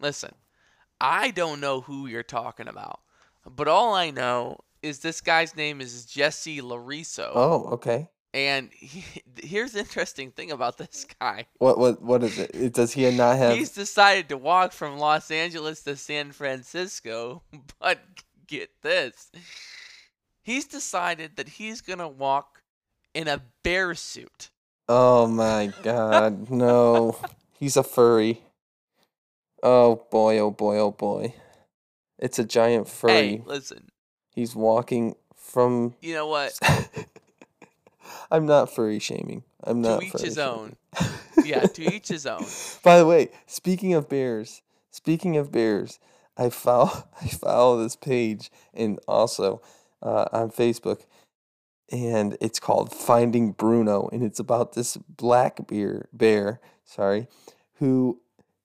listen. 0.01 0.35
I 1.01 1.31
don't 1.31 1.61
know 1.61 1.81
who 1.81 2.07
you're 2.07 2.23
talking 2.23 2.69
about, 2.69 3.01
but 3.45 3.69
all 3.69 3.95
I 3.95 4.11
know 4.11 4.59
is 4.83 5.01
this 5.01 5.21
guy's 5.21 5.57
name 5.57 5.81
is 5.81 6.07
Jesse 6.07 6.61
Larios. 6.61 7.31
Oh, 7.35 7.69
okay. 7.73 8.09
And 8.33 8.71
he, 8.79 9.05
here's 9.43 9.73
the 9.73 9.81
interesting 9.81 10.31
thing 10.31 10.51
about 10.51 10.77
this 10.79 11.07
guy. 11.21 11.47
What 11.59 11.79
what 11.79 12.03
what 12.03 12.23
is 12.23 12.39
it? 12.39 12.75
Does 12.75 12.93
he 12.93 13.11
not 13.11 13.37
have? 13.39 13.57
He's 13.57 13.71
decided 13.71 14.29
to 14.29 14.37
walk 14.37 14.73
from 14.73 14.99
Los 14.99 15.31
Angeles 15.31 15.83
to 15.85 15.97
San 15.97 16.33
Francisco, 16.33 17.43
but 17.81 18.01
get 18.47 18.71
this. 18.83 19.31
He's 20.45 20.67
decided 20.67 21.37
that 21.37 21.49
he's 21.49 21.81
going 21.81 22.01
to 22.01 22.07
walk 22.07 22.63
in 23.15 23.29
a 23.29 23.41
bear 23.63 23.95
suit. 23.95 24.51
Oh 24.89 25.27
my 25.27 25.73
god, 25.83 26.51
no. 26.51 27.17
He's 27.59 27.79
a 27.79 27.83
furry. 27.83 28.43
Oh 29.63 30.05
boy, 30.11 30.39
oh 30.39 30.51
boy, 30.51 30.77
oh 30.79 30.91
boy. 30.91 31.35
It's 32.19 32.39
a 32.39 32.45
giant 32.45 32.89
furry. 32.89 33.13
Hey, 33.13 33.43
listen. 33.47 33.89
He's 34.35 34.55
walking 34.55 35.15
from 35.35 35.95
You 36.03 36.13
know 36.13 36.27
what? 36.27 36.59
I'm 38.31 38.45
not 38.45 38.75
furry 38.75 38.99
shaming. 38.99 39.45
I'm 39.63 39.81
not 39.81 40.01
To 40.01 40.07
each 40.07 40.21
his 40.21 40.37
own. 40.37 40.77
yeah, 41.45 41.61
to 41.61 41.95
each 41.95 42.09
his 42.09 42.27
own. 42.27 42.45
By 42.83 42.99
the 42.99 43.07
way, 43.07 43.31
speaking 43.47 43.95
of 43.95 44.11
bears, 44.11 44.61
speaking 44.91 45.39
of 45.39 45.51
bears, 45.51 45.99
I 46.37 46.51
follow 46.51 47.05
I 47.23 47.29
follow 47.29 47.83
this 47.83 47.97
page 47.97 48.51
and 48.75 48.99
also 49.09 49.63
uh, 50.05 50.27
on 50.33 50.51
Facebook, 50.51 51.03
and 51.91 52.37
it's 52.41 52.61
called 52.61 52.93
Finding 52.93 53.53
Bruno, 53.53 54.09
and 54.13 54.23
it's 54.23 54.39
about 54.39 54.75
this 54.75 54.97
black 54.97 55.67
bear 55.67 56.09
bear, 56.13 56.61
sorry, 56.85 57.27
who 57.75 58.21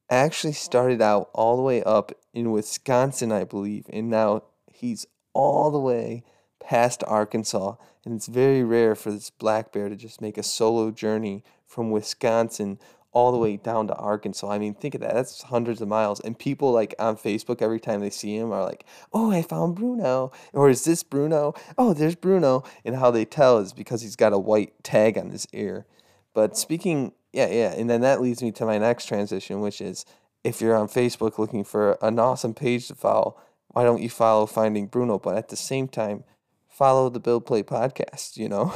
actually 0.09 0.53
started 0.53 1.01
out 1.01 1.29
all 1.33 1.55
the 1.55 1.61
way 1.63 1.83
up 1.83 2.11
in 2.33 2.51
Wisconsin, 2.51 3.31
I 3.31 3.43
believe, 3.43 3.85
and 3.89 4.09
now 4.09 4.43
he's 4.71 5.05
all 5.33 5.71
the 5.71 5.79
way 5.79 6.23
past 6.59 7.03
Arkansas. 7.07 7.75
And 8.05 8.15
it's 8.15 8.27
very 8.27 8.63
rare 8.63 8.95
for 8.95 9.11
this 9.11 9.29
black 9.29 9.71
bear 9.71 9.89
to 9.89 9.95
just 9.95 10.21
make 10.21 10.37
a 10.37 10.43
solo 10.43 10.89
journey 10.89 11.43
from 11.65 11.91
Wisconsin 11.91 12.79
all 13.11 13.31
the 13.31 13.37
way 13.37 13.57
down 13.57 13.87
to 13.87 13.95
Arkansas. 13.95 14.49
I 14.49 14.59
mean, 14.59 14.73
think 14.73 14.95
of 14.95 15.01
that. 15.01 15.13
That's 15.13 15.41
hundreds 15.43 15.81
of 15.81 15.87
miles. 15.87 16.19
And 16.19 16.37
people 16.37 16.71
like 16.71 16.93
on 16.99 17.17
Facebook 17.17 17.61
every 17.61 17.79
time 17.79 18.01
they 18.01 18.09
see 18.09 18.35
him 18.35 18.51
are 18.51 18.63
like, 18.63 18.85
"Oh, 19.13 19.31
I 19.31 19.41
found 19.41 19.75
Bruno." 19.75 20.31
Or 20.53 20.69
is 20.69 20.83
this 20.83 21.03
Bruno? 21.03 21.53
Oh, 21.77 21.93
there's 21.93 22.15
Bruno. 22.15 22.63
And 22.85 22.95
how 22.95 23.11
they 23.11 23.25
tell 23.25 23.57
is 23.57 23.73
because 23.73 24.01
he's 24.01 24.15
got 24.15 24.33
a 24.33 24.39
white 24.39 24.83
tag 24.83 25.17
on 25.17 25.31
his 25.31 25.47
ear. 25.53 25.85
But 26.33 26.57
speaking, 26.57 27.13
yeah, 27.33 27.47
yeah, 27.49 27.73
and 27.73 27.89
then 27.89 28.01
that 28.01 28.21
leads 28.21 28.41
me 28.41 28.51
to 28.53 28.65
my 28.65 28.77
next 28.77 29.05
transition, 29.05 29.61
which 29.61 29.81
is 29.81 30.05
if 30.43 30.61
you're 30.61 30.75
on 30.75 30.87
Facebook 30.87 31.37
looking 31.37 31.63
for 31.63 31.97
an 32.01 32.19
awesome 32.19 32.53
page 32.53 32.87
to 32.87 32.95
follow, 32.95 33.39
why 33.69 33.83
don't 33.83 34.01
you 34.01 34.09
follow 34.09 34.45
Finding 34.45 34.87
Bruno? 34.87 35.19
But 35.19 35.37
at 35.37 35.49
the 35.49 35.55
same 35.55 35.87
time, 35.87 36.23
follow 36.67 37.09
the 37.09 37.19
Build 37.19 37.45
Plate 37.45 37.67
podcast, 37.67 38.37
you 38.37 38.49
know? 38.49 38.73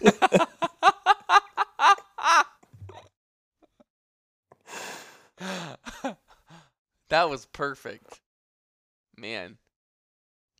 that 7.08 7.30
was 7.30 7.46
perfect. 7.46 8.20
Man. 9.16 9.58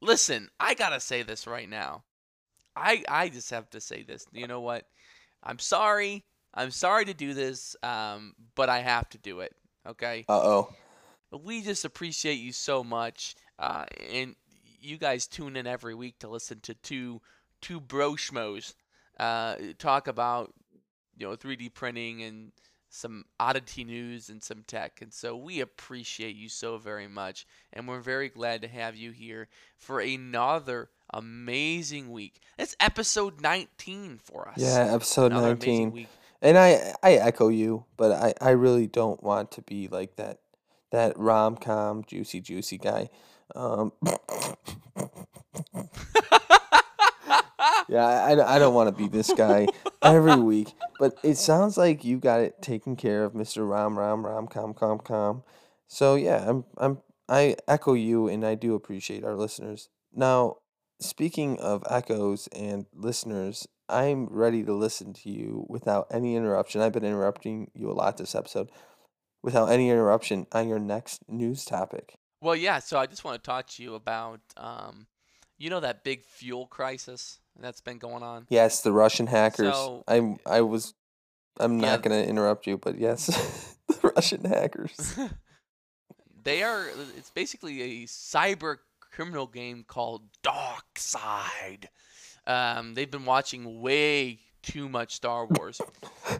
Listen, 0.02 0.48
I 0.58 0.74
got 0.74 0.90
to 0.90 1.00
say 1.00 1.22
this 1.22 1.46
right 1.46 1.68
now. 1.68 2.04
I 2.74 3.02
I 3.08 3.28
just 3.28 3.50
have 3.50 3.68
to 3.70 3.80
say 3.80 4.02
this. 4.02 4.26
You 4.32 4.46
know 4.46 4.60
what? 4.60 4.86
I'm 5.42 5.58
sorry. 5.58 6.24
I'm 6.54 6.70
sorry 6.70 7.04
to 7.04 7.14
do 7.14 7.34
this, 7.34 7.76
um, 7.82 8.34
but 8.54 8.68
I 8.68 8.80
have 8.80 9.08
to 9.10 9.18
do 9.18 9.40
it. 9.40 9.54
Okay. 9.86 10.24
Uh 10.28 10.40
oh. 10.40 10.74
We 11.44 11.62
just 11.62 11.84
appreciate 11.84 12.40
you 12.40 12.52
so 12.52 12.82
much, 12.82 13.36
uh, 13.58 13.84
and 14.12 14.34
you 14.80 14.96
guys 14.96 15.26
tune 15.26 15.56
in 15.56 15.66
every 15.66 15.94
week 15.94 16.18
to 16.20 16.28
listen 16.28 16.60
to 16.60 16.74
two 16.74 17.20
two 17.60 17.80
bro 17.80 18.12
schmoes 18.12 18.74
uh, 19.20 19.56
talk 19.78 20.08
about 20.08 20.52
you 21.16 21.28
know 21.28 21.36
3D 21.36 21.74
printing 21.74 22.22
and 22.22 22.52
some 22.90 23.24
oddity 23.38 23.84
news 23.84 24.28
and 24.28 24.42
some 24.42 24.64
tech. 24.66 25.00
And 25.00 25.12
so 25.14 25.36
we 25.36 25.60
appreciate 25.60 26.36
you 26.36 26.48
so 26.48 26.76
very 26.76 27.08
much, 27.08 27.46
and 27.72 27.88
we're 27.88 28.00
very 28.00 28.28
glad 28.28 28.62
to 28.62 28.68
have 28.68 28.96
you 28.96 29.12
here 29.12 29.48
for 29.78 30.00
another 30.00 30.90
amazing 31.14 32.10
week. 32.10 32.40
It's 32.58 32.76
episode 32.80 33.40
19 33.40 34.18
for 34.22 34.48
us. 34.48 34.58
Yeah, 34.58 34.92
episode 34.92 35.32
Another 35.32 35.48
19. 35.48 36.06
And 36.42 36.58
I 36.58 36.94
I 37.02 37.12
echo 37.14 37.48
you, 37.48 37.84
but 37.96 38.12
I 38.12 38.34
I 38.40 38.50
really 38.50 38.86
don't 38.86 39.22
want 39.22 39.52
to 39.52 39.62
be 39.62 39.88
like 39.88 40.16
that 40.16 40.38
that 40.90 41.18
rom 41.18 41.56
com 41.56 42.02
juicy 42.04 42.40
juicy 42.40 42.78
guy. 42.78 43.10
Um, 43.54 43.92
yeah, 47.88 48.04
I, 48.06 48.56
I- 48.56 48.58
don't 48.58 48.74
want 48.74 48.88
to 48.88 49.02
be 49.02 49.08
this 49.08 49.32
guy 49.32 49.66
every 50.02 50.36
week. 50.36 50.72
But 50.98 51.18
it 51.22 51.36
sounds 51.36 51.76
like 51.76 52.04
you 52.04 52.18
got 52.18 52.40
it 52.40 52.60
taken 52.62 52.96
care 52.96 53.24
of, 53.24 53.34
Mister 53.34 53.64
Rom 53.64 53.98
Rom 53.98 54.24
Rom 54.26 54.46
Com 54.46 54.74
Com 54.74 54.98
Com. 54.98 55.42
So 55.88 56.14
yeah, 56.14 56.44
I'm 56.48 56.64
I'm 56.78 56.98
I 57.28 57.56
echo 57.68 57.94
you, 57.94 58.28
and 58.28 58.44
I 58.44 58.54
do 58.54 58.74
appreciate 58.74 59.24
our 59.24 59.36
listeners. 59.36 59.88
Now, 60.12 60.56
speaking 61.00 61.58
of 61.60 61.84
echoes 61.88 62.48
and 62.48 62.86
listeners, 62.92 63.66
I'm 63.88 64.26
ready 64.26 64.62
to 64.64 64.72
listen 64.72 65.12
to 65.14 65.30
you 65.30 65.66
without 65.68 66.06
any 66.10 66.36
interruption. 66.36 66.80
I've 66.80 66.92
been 66.92 67.04
interrupting 67.04 67.70
you 67.74 67.90
a 67.90 67.92
lot 67.94 68.16
this 68.16 68.34
episode. 68.34 68.70
Without 69.42 69.70
any 69.70 69.88
interruption 69.88 70.46
on 70.52 70.68
your 70.68 70.78
next 70.78 71.22
news 71.26 71.64
topic. 71.64 72.14
Well, 72.42 72.56
yeah, 72.56 72.78
so 72.78 72.98
I 72.98 73.06
just 73.06 73.24
want 73.24 73.42
to 73.42 73.46
talk 73.46 73.66
to 73.68 73.82
you 73.82 73.94
about, 73.94 74.40
um, 74.56 75.06
you 75.56 75.70
know, 75.70 75.80
that 75.80 76.04
big 76.04 76.24
fuel 76.24 76.66
crisis 76.66 77.38
that's 77.60 77.80
been 77.80 77.98
going 77.98 78.22
on. 78.22 78.46
Yes, 78.48 78.80
the 78.82 78.92
Russian 78.92 79.26
hackers. 79.26 79.74
So- 79.74 80.04
I'm 80.08 80.38
I 80.46 80.60
was 80.62 80.94
I'm 81.58 81.78
Yeah. 81.78 81.90
not 81.92 82.02
gonna 82.02 82.22
interrupt 82.22 82.66
you, 82.66 82.78
but 82.78 82.98
yes, 82.98 83.26
the 83.88 84.12
Russian 84.14 84.44
hackers. 84.44 85.18
they 86.42 86.62
are. 86.62 86.88
It's 87.16 87.30
basically 87.30 87.82
a 87.82 88.06
cyber 88.06 88.76
criminal 89.00 89.46
game 89.46 89.84
called 89.86 90.22
Darkside. 90.42 91.86
Um, 92.46 92.94
they've 92.94 93.10
been 93.10 93.24
watching 93.26 93.80
way 93.82 94.38
too 94.62 94.88
much 94.88 95.14
Star 95.14 95.46
Wars. 95.46 95.80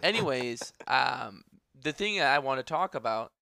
Anyways, 0.02 0.72
um, 0.86 1.42
the 1.80 1.92
thing 1.92 2.20
I 2.20 2.38
want 2.38 2.58
to 2.58 2.62
talk 2.64 2.94
about 2.94 3.32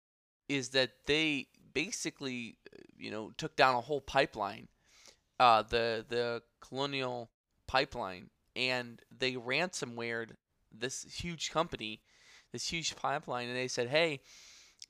is 0.49 0.71
that 0.71 0.91
they 1.07 1.47
basically, 1.75 2.57
uh, 2.75 2.81
you 2.97 3.11
know, 3.11 3.31
took 3.37 3.55
down 3.57 3.75
a 3.75 3.81
whole 3.81 4.01
pipeline, 4.01 4.69
uh, 5.39 5.63
the 5.63 6.05
the 6.09 6.43
Colonial 6.61 7.31
Pipeline, 7.69 8.31
and 8.57 9.01
they 9.17 9.35
ransomwared 9.35 10.31
this 10.77 11.05
huge 11.05 11.53
company, 11.53 12.01
this 12.53 12.69
huge 12.69 12.97
pipeline, 12.97 13.47
and 13.47 13.57
they 13.57 13.69
said, 13.69 13.89
hey, 13.89 14.21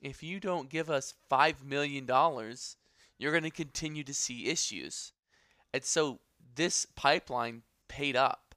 if 0.01 0.23
you 0.23 0.39
don't 0.39 0.69
give 0.69 0.89
us 0.89 1.13
five 1.29 1.63
million 1.63 2.05
dollars, 2.05 2.77
you're 3.19 3.31
going 3.31 3.43
to 3.43 3.49
continue 3.51 4.03
to 4.03 4.13
see 4.13 4.47
issues. 4.47 5.11
And 5.73 5.83
so 5.83 6.19
this 6.55 6.85
pipeline 6.95 7.63
paid 7.87 8.15
up, 8.15 8.55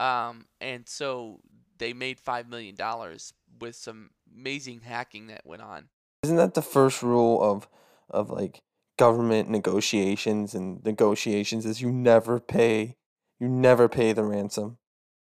um, 0.00 0.46
and 0.60 0.88
so 0.88 1.40
they 1.78 1.92
made 1.92 2.18
five 2.18 2.48
million 2.48 2.74
dollars 2.74 3.34
with 3.60 3.74
some 3.74 4.10
amazing 4.34 4.80
hacking 4.80 5.26
that 5.26 5.44
went 5.44 5.62
on. 5.62 5.88
Isn't 6.22 6.36
that 6.36 6.54
the 6.54 6.62
first 6.62 7.02
rule 7.02 7.42
of 7.42 7.68
of 8.08 8.30
like 8.30 8.62
government 8.96 9.50
negotiations 9.50 10.54
and 10.54 10.82
negotiations 10.84 11.66
is 11.66 11.80
you 11.80 11.90
never 11.90 12.40
pay 12.40 12.96
you 13.38 13.48
never 13.48 13.88
pay 13.88 14.12
the 14.12 14.24
ransom. 14.24 14.78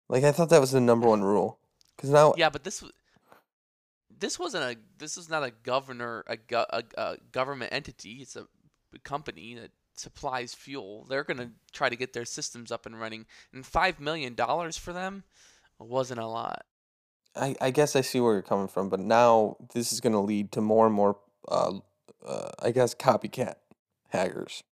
Like 0.09 0.23
I 0.23 0.31
thought 0.31 0.49
that 0.49 0.61
was 0.61 0.71
the 0.71 0.81
number 0.81 1.07
one 1.07 1.23
rule. 1.23 1.59
Cuz 1.97 2.09
now 2.09 2.33
Yeah, 2.37 2.49
but 2.49 2.63
this 2.63 2.79
w- 2.79 2.93
this 4.19 4.39
wasn't 4.39 4.63
a 4.63 4.79
this 4.97 5.17
is 5.17 5.29
not 5.29 5.43
a 5.43 5.51
governor 5.51 6.23
a, 6.27 6.37
go, 6.37 6.65
a, 6.69 6.83
a 6.97 7.17
government 7.31 7.73
entity. 7.73 8.19
It's 8.21 8.35
a 8.35 8.47
company 9.03 9.55
that 9.55 9.71
supplies 9.95 10.53
fuel. 10.53 11.05
They're 11.09 11.23
gonna 11.23 11.51
try 11.71 11.89
to 11.89 11.95
get 11.95 12.13
their 12.13 12.25
systems 12.25 12.71
up 12.71 12.85
and 12.85 12.99
running, 12.99 13.25
and 13.51 13.65
five 13.65 13.99
million 13.99 14.35
dollars 14.35 14.77
for 14.77 14.93
them 14.93 15.23
wasn't 15.79 16.19
a 16.19 16.27
lot. 16.27 16.65
I, 17.35 17.55
I 17.59 17.71
guess 17.71 17.95
I 17.95 18.01
see 18.01 18.19
where 18.19 18.33
you're 18.33 18.41
coming 18.41 18.67
from, 18.67 18.89
but 18.89 18.99
now 18.99 19.57
this 19.73 19.91
is 19.91 20.01
going 20.01 20.13
to 20.13 20.19
lead 20.19 20.51
to 20.51 20.61
more 20.61 20.85
and 20.85 20.95
more 20.95 21.17
uh, 21.47 21.79
uh 22.25 22.49
I 22.59 22.71
guess 22.71 22.93
copycat 22.93 23.55
hackers. 24.09 24.63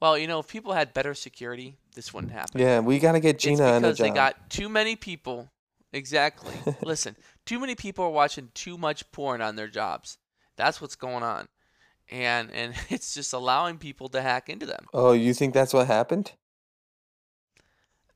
Well, 0.00 0.18
you 0.18 0.26
know, 0.26 0.40
if 0.40 0.48
people 0.48 0.72
had 0.72 0.92
better 0.92 1.14
security, 1.14 1.76
this 1.94 2.12
wouldn't 2.12 2.32
happen. 2.32 2.60
Yeah, 2.60 2.80
we 2.80 2.98
got 2.98 3.12
to 3.12 3.20
get 3.20 3.36
it's 3.36 3.44
Gina 3.44 3.76
a 3.76 3.80
because 3.80 3.98
they 3.98 4.10
got 4.10 4.50
too 4.50 4.68
many 4.68 4.94
people. 4.96 5.48
Exactly. 5.92 6.52
Listen, 6.82 7.16
too 7.46 7.58
many 7.58 7.74
people 7.74 8.04
are 8.04 8.10
watching 8.10 8.50
too 8.54 8.76
much 8.76 9.10
porn 9.12 9.40
on 9.40 9.56
their 9.56 9.68
jobs. 9.68 10.18
That's 10.56 10.80
what's 10.80 10.96
going 10.96 11.22
on, 11.22 11.48
and 12.10 12.50
and 12.52 12.74
it's 12.90 13.14
just 13.14 13.32
allowing 13.32 13.78
people 13.78 14.08
to 14.10 14.20
hack 14.20 14.48
into 14.48 14.66
them. 14.66 14.86
oh, 14.92 15.12
you 15.12 15.32
think 15.32 15.54
that's 15.54 15.72
what 15.72 15.86
happened? 15.86 16.32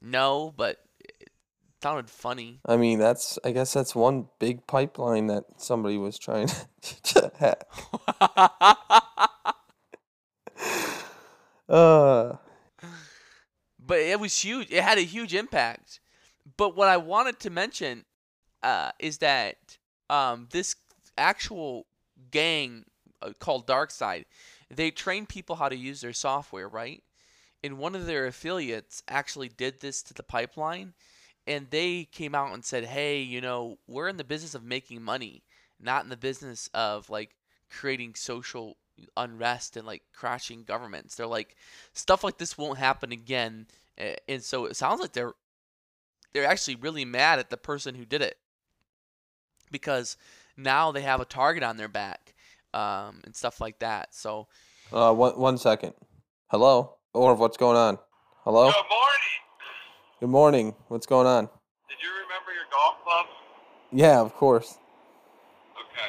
No, 0.02 0.52
but 0.56 0.78
it 0.98 1.30
sounded 1.82 2.10
funny. 2.10 2.60
I 2.66 2.76
mean, 2.76 2.98
that's 2.98 3.38
I 3.44 3.52
guess 3.52 3.72
that's 3.72 3.94
one 3.94 4.28
big 4.38 4.66
pipeline 4.66 5.28
that 5.28 5.44
somebody 5.56 5.96
was 5.96 6.18
trying 6.18 6.48
to 6.82 7.32
hack. 7.38 7.64
Uh, 11.70 12.36
but 13.78 13.98
it 13.98 14.18
was 14.20 14.44
huge. 14.44 14.70
It 14.70 14.82
had 14.82 14.98
a 14.98 15.02
huge 15.02 15.34
impact. 15.34 16.00
But 16.56 16.76
what 16.76 16.88
I 16.88 16.96
wanted 16.96 17.38
to 17.40 17.50
mention 17.50 18.04
uh, 18.62 18.90
is 18.98 19.18
that 19.18 19.78
um, 20.08 20.48
this 20.50 20.74
actual 21.16 21.86
gang 22.30 22.84
uh, 23.22 23.32
called 23.38 23.66
Darkside, 23.66 24.24
they 24.70 24.90
train 24.90 25.26
people 25.26 25.56
how 25.56 25.68
to 25.68 25.76
use 25.76 26.00
their 26.00 26.12
software, 26.12 26.68
right? 26.68 27.02
And 27.62 27.78
one 27.78 27.94
of 27.94 28.06
their 28.06 28.26
affiliates 28.26 29.02
actually 29.08 29.48
did 29.48 29.80
this 29.80 30.02
to 30.04 30.14
the 30.14 30.22
pipeline, 30.22 30.94
and 31.46 31.68
they 31.70 32.04
came 32.04 32.34
out 32.34 32.54
and 32.54 32.64
said, 32.64 32.84
"Hey, 32.84 33.20
you 33.20 33.40
know, 33.40 33.78
we're 33.86 34.08
in 34.08 34.16
the 34.16 34.24
business 34.24 34.54
of 34.54 34.64
making 34.64 35.02
money, 35.02 35.42
not 35.78 36.04
in 36.04 36.10
the 36.10 36.16
business 36.16 36.70
of 36.72 37.10
like 37.10 37.36
creating 37.70 38.14
social 38.14 38.76
unrest 39.16 39.76
and 39.76 39.86
like 39.86 40.02
crashing 40.12 40.64
governments." 40.64 41.14
They're 41.14 41.26
like, 41.26 41.56
stuff 41.92 42.24
like 42.24 42.38
this 42.38 42.56
won't 42.58 42.78
happen 42.78 43.12
again. 43.12 43.66
And 44.28 44.42
so 44.42 44.64
it 44.64 44.76
sounds 44.76 45.00
like 45.00 45.12
they're 45.12 45.34
they're 46.32 46.46
actually 46.46 46.76
really 46.76 47.04
mad 47.04 47.38
at 47.38 47.50
the 47.50 47.56
person 47.56 47.94
who 47.94 48.04
did 48.04 48.22
it 48.22 48.38
because 49.70 50.16
now 50.56 50.92
they 50.92 51.02
have 51.02 51.20
a 51.20 51.24
target 51.24 51.62
on 51.62 51.76
their 51.76 51.88
back 51.88 52.34
um, 52.72 53.20
and 53.24 53.34
stuff 53.34 53.60
like 53.60 53.78
that. 53.80 54.14
So 54.14 54.46
uh, 54.92 55.12
one 55.12 55.32
one 55.38 55.58
second. 55.58 55.94
Hello, 56.48 56.96
or 57.12 57.34
what's 57.34 57.56
going 57.56 57.76
on? 57.76 57.98
Hello. 58.44 58.66
Good 58.66 58.74
morning. 58.74 59.30
Good 60.20 60.28
morning. 60.28 60.74
What's 60.88 61.06
going 61.06 61.26
on? 61.26 61.44
Did 61.44 61.98
you 62.02 62.10
remember 62.10 62.52
your 62.52 62.64
golf 62.72 63.02
club? 63.04 63.26
Yeah, 63.92 64.20
of 64.20 64.34
course. 64.34 64.78
Okay. 65.76 66.08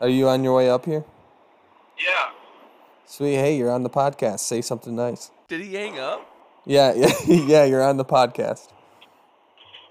Are 0.00 0.08
you 0.08 0.28
on 0.28 0.44
your 0.44 0.56
way 0.56 0.70
up 0.70 0.84
here? 0.84 1.04
Yeah. 1.98 2.30
Sweet. 3.06 3.36
Hey, 3.36 3.56
you're 3.56 3.70
on 3.70 3.82
the 3.82 3.90
podcast. 3.90 4.40
Say 4.40 4.60
something 4.62 4.94
nice. 4.94 5.30
Did 5.48 5.60
he 5.62 5.74
hang 5.74 5.98
up? 5.98 6.22
Yeah, 6.66 6.92
yeah, 6.94 7.12
yeah. 7.26 7.64
You're 7.64 7.82
on 7.82 7.96
the 7.96 8.04
podcast. 8.04 8.68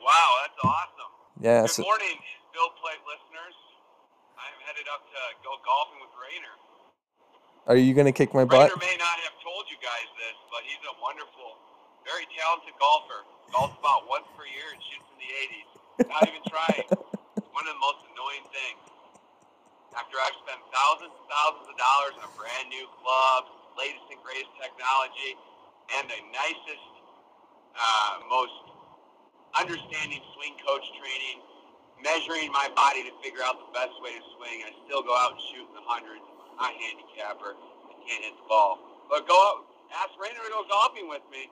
Wow, 0.06 0.30
that's 0.46 0.60
awesome. 0.64 1.12
Yeah. 1.42 1.62
Good 1.66 1.72
So, 1.72 1.84
morning, 1.84 2.18
Build 2.54 2.72
Plate 2.80 3.02
listeners. 3.04 3.56
I'm 4.38 4.58
headed 4.64 4.86
up 4.94 5.02
to 5.10 5.20
go 5.42 5.52
golfing 5.66 6.00
with 6.06 6.14
Rainer. 6.22 6.56
are 7.68 7.76
you 7.76 7.92
gonna 7.98 8.14
kick 8.16 8.32
my 8.38 8.46
butt? 8.46 8.70
Rainer 8.72 8.80
may 8.80 8.96
not 9.02 9.18
have 9.26 9.36
told 9.44 9.66
you 9.68 9.78
guys 9.82 10.08
this, 10.22 10.38
but 10.54 10.62
he's 10.70 10.80
a 10.86 10.94
wonderful, 11.02 11.58
very 12.06 12.30
talented 12.38 12.78
golfer. 12.80 13.26
Golfs 13.52 13.76
about 13.82 14.06
once 14.08 14.28
per 14.38 14.46
year 14.46 14.70
and 14.76 14.82
shoots 14.84 15.08
in 15.12 15.18
the 15.24 15.32
80s. 15.34 15.70
Not 16.14 16.24
even 16.30 16.44
trying. 16.46 16.86
One 17.58 17.66
of 17.66 17.74
the 17.74 17.82
most 17.82 18.06
annoying 18.14 18.46
things. 18.54 18.82
After 19.98 20.16
I've 20.22 20.38
spent 20.46 20.62
thousands 20.70 21.12
and 21.12 21.28
thousands 21.28 21.68
of 21.74 21.78
dollars 21.78 22.16
on 22.22 22.30
brand 22.38 22.70
new 22.70 22.86
clubs, 23.02 23.50
latest 23.76 24.06
and 24.14 24.22
greatest 24.22 24.54
technology, 24.62 25.34
and 25.98 26.06
the 26.06 26.22
nicest, 26.32 26.88
uh, 27.74 28.22
most 28.30 28.54
understanding 29.58 30.22
swing 30.38 30.54
coach 30.62 30.86
training, 31.02 31.42
measuring 32.04 32.54
my 32.54 32.70
body 32.78 33.04
to 33.10 33.14
figure 33.26 33.42
out 33.42 33.58
the 33.58 33.72
best 33.74 33.96
way 34.06 34.14
to 34.14 34.24
swing, 34.38 34.62
I 34.70 34.72
still 34.86 35.02
go 35.02 35.18
out 35.18 35.34
and 35.34 35.42
shoot 35.50 35.66
in 35.66 35.74
the 35.74 35.86
hundreds. 35.86 36.26
I'm 36.62 36.74
a 36.74 36.78
handicapper. 36.78 37.58
I 37.58 37.94
can't 38.06 38.22
hit 38.22 38.36
the 38.38 38.48
ball. 38.50 38.78
But 39.10 39.26
go 39.26 39.34
out, 39.34 39.66
ask 39.98 40.14
Rainer 40.22 40.42
to 40.46 40.52
go 40.54 40.62
golfing 40.70 41.10
with 41.10 41.26
me. 41.34 41.50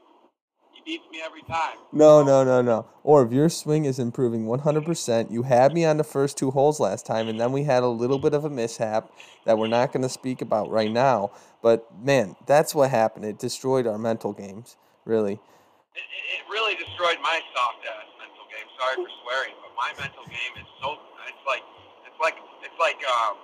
Beats 0.85 1.05
me 1.11 1.19
every 1.25 1.41
time. 1.41 1.77
No, 1.91 2.21
no, 2.21 2.43
no, 2.43 2.61
no. 2.61 2.85
Or 3.03 3.25
if 3.25 3.31
your 3.31 3.49
swing 3.49 3.85
is 3.85 3.97
improving 3.97 4.45
100%, 4.45 5.31
you 5.31 5.41
had 5.41 5.73
me 5.73 5.83
on 5.83 5.97
the 5.97 6.03
first 6.03 6.37
two 6.37 6.51
holes 6.51 6.79
last 6.79 7.07
time, 7.07 7.27
and 7.27 7.41
then 7.41 7.51
we 7.51 7.63
had 7.63 7.81
a 7.81 7.87
little 7.87 8.19
bit 8.19 8.35
of 8.35 8.45
a 8.45 8.51
mishap 8.51 9.09
that 9.45 9.57
we're 9.57 9.65
not 9.65 9.91
going 9.91 10.03
to 10.03 10.09
speak 10.09 10.43
about 10.43 10.69
right 10.69 10.91
now. 10.91 11.31
But 11.63 11.89
man, 11.97 12.35
that's 12.45 12.75
what 12.75 12.91
happened. 12.91 13.25
It 13.25 13.39
destroyed 13.39 13.87
our 13.87 13.97
mental 13.97 14.31
games, 14.31 14.77
really. 15.05 15.33
It, 15.33 16.05
it, 16.05 16.23
it 16.37 16.41
really 16.51 16.75
destroyed 16.75 17.17
my 17.23 17.41
soft 17.57 17.81
ass 17.89 18.05
mental 18.21 18.45
game. 18.53 18.69
Sorry 18.77 18.95
for 19.01 19.09
swearing, 19.25 19.57
but 19.65 19.73
my 19.73 19.89
mental 19.97 20.25
game 20.29 20.53
is 20.61 20.69
so. 20.83 21.01
It's 21.25 21.45
like, 21.47 21.63
it's 22.05 22.19
like, 22.21 22.35
it's 22.61 22.77
like, 22.79 23.01
um, 23.09 23.37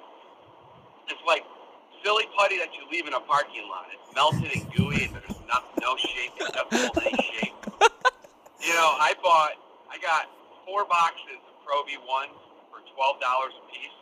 it's 1.09 1.25
like 1.25 1.41
silly 2.03 2.25
putty 2.37 2.57
that 2.57 2.73
you 2.73 2.85
leave 2.91 3.07
in 3.07 3.13
a 3.13 3.19
parking 3.19 3.63
lot. 3.69 3.87
It's 3.93 4.15
melted 4.15 4.51
and 4.53 4.65
gooey, 4.73 5.05
and 5.05 5.15
there's 5.15 5.41
not, 5.47 5.65
no 5.81 5.95
shape. 5.97 6.33
It 6.37 6.53
doesn't 6.53 6.73
hold 6.73 6.97
any 7.05 7.23
shape. 7.39 7.55
You 8.61 8.77
know, 8.77 8.93
I 9.01 9.17
bought, 9.25 9.57
I 9.89 9.97
got 9.97 10.29
four 10.69 10.85
boxes 10.85 11.41
of 11.49 11.65
Pro 11.65 11.81
V 11.81 11.97
ones 12.05 12.37
for 12.69 12.77
twelve 12.93 13.17
dollars 13.17 13.57
a 13.57 13.63
piece. 13.73 13.97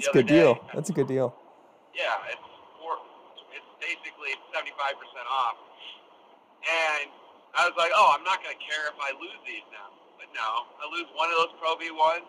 That's 0.00 0.08
a 0.08 0.12
good 0.16 0.32
other 0.32 0.32
deal. 0.32 0.52
That's 0.72 0.88
a 0.88 0.96
good 0.96 1.08
deal. 1.12 1.36
Yeah, 1.92 2.32
it's 2.32 2.40
four. 2.80 2.96
It's 3.52 3.68
basically 3.84 4.32
seventy-five 4.48 4.96
percent 4.96 5.28
off. 5.28 5.60
And 6.64 7.12
I 7.52 7.68
was 7.68 7.76
like, 7.76 7.92
oh, 7.92 8.16
I'm 8.16 8.24
not 8.24 8.40
gonna 8.40 8.56
care 8.64 8.88
if 8.88 8.96
I 8.96 9.12
lose 9.20 9.36
these 9.44 9.60
now. 9.68 9.92
But 10.16 10.32
no, 10.32 10.64
I 10.80 10.88
lose 10.88 11.12
one 11.12 11.28
of 11.28 11.36
those 11.36 11.52
Pro 11.60 11.76
V 11.76 11.92
ones. 11.92 12.24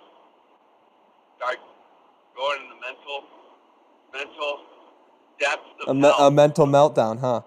Start 1.39 1.63
going 2.35 2.59
in 2.59 2.75
the 2.75 2.79
mental, 2.83 3.23
mental 4.11 4.67
depths 5.43 5.69
of 5.87 5.89
A, 5.89 5.99
me- 5.99 6.13
a 6.19 6.31
mental 6.31 6.65
meltdown, 6.67 7.19
huh? 7.19 7.41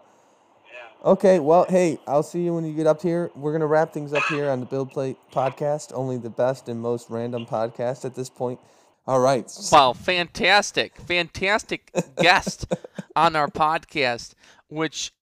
yeah. 0.72 1.10
Okay, 1.10 1.38
well, 1.38 1.66
hey, 1.68 1.98
I'll 2.06 2.22
see 2.22 2.42
you 2.42 2.54
when 2.54 2.64
you 2.64 2.72
get 2.74 2.86
up 2.86 3.02
here. 3.02 3.30
We're 3.34 3.52
going 3.52 3.60
to 3.60 3.66
wrap 3.66 3.92
things 3.92 4.12
up 4.12 4.24
here 4.28 4.48
on 4.50 4.60
the 4.60 4.66
Build 4.66 4.90
Plate 4.90 5.16
podcast, 5.32 5.92
only 5.94 6.16
the 6.18 6.30
best 6.30 6.68
and 6.68 6.80
most 6.80 7.10
random 7.10 7.46
podcast 7.46 8.04
at 8.04 8.14
this 8.14 8.28
point. 8.28 8.60
All 9.06 9.20
right. 9.20 9.50
Wow, 9.70 9.92
fantastic, 9.92 10.96
fantastic 11.00 11.92
guest 12.16 12.66
on 13.14 13.36
our 13.36 13.48
podcast, 13.48 14.34
which 14.68 15.12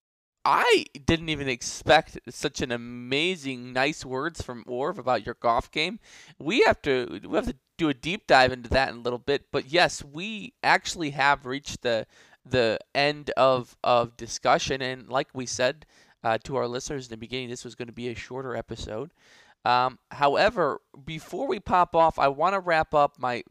I 0.44 0.86
didn't 1.06 1.28
even 1.28 1.48
expect 1.48 2.18
such 2.28 2.60
an 2.60 2.72
amazing, 2.72 3.72
nice 3.72 4.04
words 4.04 4.42
from 4.42 4.64
Orv 4.64 4.98
about 4.98 5.24
your 5.26 5.36
golf 5.40 5.70
game. 5.70 6.00
We 6.38 6.62
have 6.62 6.80
to 6.82 7.20
we 7.26 7.36
have 7.36 7.46
to 7.46 7.56
do 7.76 7.88
a 7.88 7.94
deep 7.94 8.26
dive 8.26 8.52
into 8.52 8.68
that 8.70 8.90
in 8.90 8.96
a 8.96 9.00
little 9.00 9.18
bit, 9.18 9.46
but 9.50 9.70
yes, 9.70 10.04
we 10.04 10.54
actually 10.62 11.10
have 11.10 11.44
reached 11.46 11.82
the 11.82 12.06
the 12.44 12.78
end 12.94 13.30
of 13.36 13.76
of 13.82 14.16
discussion, 14.16 14.82
and 14.82 15.08
like 15.08 15.28
we 15.34 15.46
said 15.46 15.86
uh, 16.22 16.38
to 16.44 16.56
our 16.56 16.68
listeners 16.68 17.06
in 17.06 17.10
the 17.10 17.16
beginning, 17.16 17.48
this 17.48 17.64
was 17.64 17.74
going 17.74 17.88
to 17.88 17.92
be 17.92 18.08
a 18.08 18.14
shorter 18.14 18.56
episode. 18.56 19.12
Um, 19.64 19.98
however, 20.10 20.80
before 21.04 21.46
we 21.46 21.58
pop 21.58 21.96
off, 21.96 22.18
I 22.18 22.28
want 22.28 22.54
to 22.54 22.60
wrap 22.60 22.94
up 22.94 23.18
my 23.18 23.42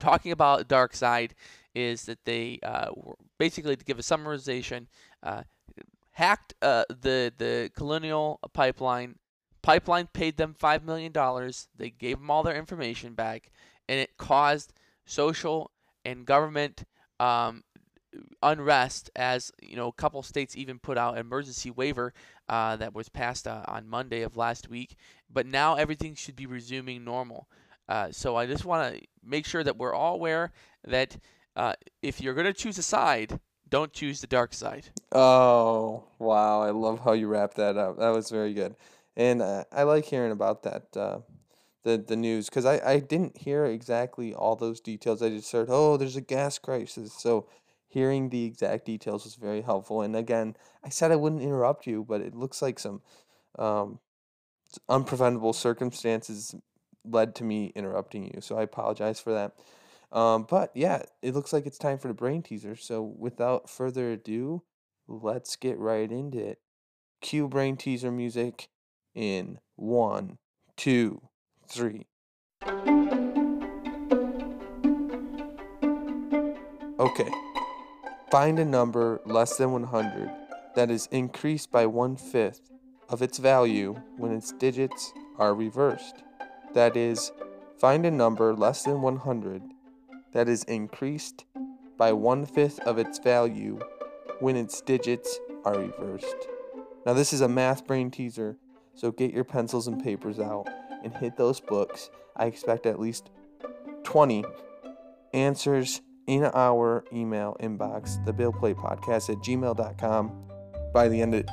talking 0.00 0.32
about 0.32 0.68
Dark 0.68 0.94
Side 0.94 1.34
is 1.74 2.04
that 2.04 2.24
they 2.24 2.58
uh, 2.62 2.90
basically 3.38 3.76
to 3.76 3.84
give 3.84 3.98
a 3.98 4.02
summarization, 4.02 4.86
uh, 5.22 5.42
hacked 6.12 6.54
uh, 6.62 6.84
the 6.88 7.32
the 7.36 7.70
Colonial 7.76 8.40
pipeline. 8.52 9.16
Pipeline 9.62 10.08
paid 10.12 10.36
them 10.36 10.54
five 10.58 10.84
million 10.84 11.12
dollars. 11.12 11.68
They 11.76 11.90
gave 11.90 12.18
them 12.18 12.30
all 12.30 12.42
their 12.42 12.56
information 12.56 13.14
back, 13.14 13.50
and 13.88 14.00
it 14.00 14.16
caused 14.16 14.72
social 15.06 15.70
and 16.04 16.26
government 16.26 16.84
um, 17.20 17.62
unrest. 18.42 19.10
As 19.16 19.52
you 19.62 19.76
know, 19.76 19.88
a 19.88 19.92
couple 19.92 20.22
states 20.22 20.56
even 20.56 20.78
put 20.78 20.98
out 20.98 21.18
emergency 21.18 21.70
waiver 21.70 22.12
uh, 22.48 22.76
that 22.76 22.94
was 22.94 23.08
passed 23.08 23.46
uh, 23.46 23.62
on 23.66 23.88
Monday 23.88 24.22
of 24.22 24.36
last 24.36 24.68
week. 24.68 24.96
But 25.32 25.46
now 25.46 25.76
everything 25.76 26.14
should 26.14 26.36
be 26.36 26.46
resuming 26.46 27.04
normal. 27.04 27.48
Uh, 27.88 28.08
so 28.10 28.36
I 28.36 28.46
just 28.46 28.64
want 28.64 28.94
to 28.94 29.00
make 29.24 29.46
sure 29.46 29.64
that 29.64 29.76
we're 29.76 29.94
all 29.94 30.14
aware 30.14 30.52
that 30.86 31.16
uh, 31.56 31.74
if 32.02 32.20
you're 32.20 32.34
going 32.34 32.46
to 32.46 32.52
choose 32.52 32.78
a 32.78 32.82
side, 32.82 33.38
don't 33.68 33.92
choose 33.92 34.20
the 34.20 34.26
dark 34.26 34.54
side. 34.54 34.88
Oh, 35.12 36.04
wow. 36.18 36.62
I 36.62 36.70
love 36.70 37.00
how 37.00 37.12
you 37.12 37.26
wrapped 37.26 37.56
that 37.56 37.76
up. 37.76 37.98
That 37.98 38.10
was 38.10 38.30
very 38.30 38.54
good. 38.54 38.76
And 39.16 39.42
uh, 39.42 39.64
I 39.72 39.82
like 39.82 40.04
hearing 40.04 40.32
about 40.32 40.62
that, 40.62 40.96
uh, 40.96 41.18
the, 41.82 41.98
the 41.98 42.16
news, 42.16 42.48
because 42.48 42.64
I, 42.64 42.80
I 42.84 42.98
didn't 43.00 43.36
hear 43.36 43.64
exactly 43.64 44.32
all 44.32 44.56
those 44.56 44.80
details. 44.80 45.22
I 45.22 45.30
just 45.30 45.52
heard, 45.52 45.68
oh, 45.68 45.96
there's 45.96 46.16
a 46.16 46.22
gas 46.22 46.58
crisis. 46.58 47.12
So 47.12 47.46
hearing 47.92 48.30
the 48.30 48.44
exact 48.44 48.86
details 48.86 49.24
was 49.24 49.34
very 49.34 49.60
helpful. 49.60 50.00
And 50.00 50.16
again, 50.16 50.56
I 50.82 50.88
said 50.88 51.12
I 51.12 51.16
wouldn't 51.16 51.42
interrupt 51.42 51.86
you, 51.86 52.04
but 52.08 52.22
it 52.22 52.34
looks 52.34 52.62
like 52.62 52.78
some 52.78 53.02
um, 53.58 53.98
unpreventable 54.88 55.54
circumstances 55.54 56.54
led 57.04 57.34
to 57.34 57.44
me 57.44 57.72
interrupting 57.74 58.24
you. 58.24 58.40
So 58.40 58.56
I 58.56 58.62
apologize 58.62 59.20
for 59.20 59.32
that. 59.32 59.52
Um, 60.16 60.46
but 60.48 60.70
yeah, 60.74 61.02
it 61.20 61.34
looks 61.34 61.52
like 61.52 61.66
it's 61.66 61.78
time 61.78 61.98
for 61.98 62.08
the 62.08 62.14
brain 62.14 62.42
teaser. 62.42 62.76
So 62.76 63.02
without 63.02 63.68
further 63.68 64.12
ado, 64.12 64.62
let's 65.06 65.56
get 65.56 65.78
right 65.78 66.10
into 66.10 66.38
it. 66.38 66.60
Cue 67.20 67.46
brain 67.46 67.76
teaser 67.76 68.10
music 68.10 68.68
in 69.14 69.58
one, 69.76 70.38
two, 70.76 71.20
three. 71.68 72.06
Okay. 76.98 77.51
Find 78.32 78.58
a 78.58 78.64
number 78.64 79.20
less 79.26 79.58
than 79.58 79.72
100 79.72 80.30
that 80.74 80.90
is 80.90 81.06
increased 81.12 81.70
by 81.70 81.84
one 81.84 82.16
fifth 82.16 82.62
of 83.10 83.20
its 83.20 83.36
value 83.36 84.00
when 84.16 84.32
its 84.32 84.52
digits 84.52 85.12
are 85.38 85.54
reversed. 85.54 86.22
That 86.72 86.96
is, 86.96 87.30
find 87.76 88.06
a 88.06 88.10
number 88.10 88.54
less 88.54 88.84
than 88.84 89.02
100 89.02 89.62
that 90.32 90.48
is 90.48 90.64
increased 90.64 91.44
by 91.98 92.14
one 92.14 92.46
fifth 92.46 92.80
of 92.80 92.96
its 92.96 93.18
value 93.18 93.78
when 94.40 94.56
its 94.56 94.80
digits 94.80 95.38
are 95.66 95.78
reversed. 95.78 96.48
Now, 97.04 97.12
this 97.12 97.34
is 97.34 97.42
a 97.42 97.48
math 97.48 97.86
brain 97.86 98.10
teaser, 98.10 98.56
so 98.94 99.12
get 99.12 99.34
your 99.34 99.44
pencils 99.44 99.88
and 99.88 100.02
papers 100.02 100.40
out 100.40 100.70
and 101.04 101.14
hit 101.14 101.36
those 101.36 101.60
books. 101.60 102.08
I 102.34 102.46
expect 102.46 102.86
at 102.86 102.98
least 102.98 103.28
20 104.04 104.42
answers 105.34 106.00
in 106.26 106.44
our 106.54 107.04
email 107.12 107.56
inbox, 107.60 108.24
the 108.24 108.32
Build 108.32 108.58
Plate 108.58 108.76
Podcast 108.76 109.30
at 109.30 109.38
gmail.com 109.38 110.32
by 110.92 111.08
the 111.08 111.20
end 111.20 111.34
of 111.34 111.44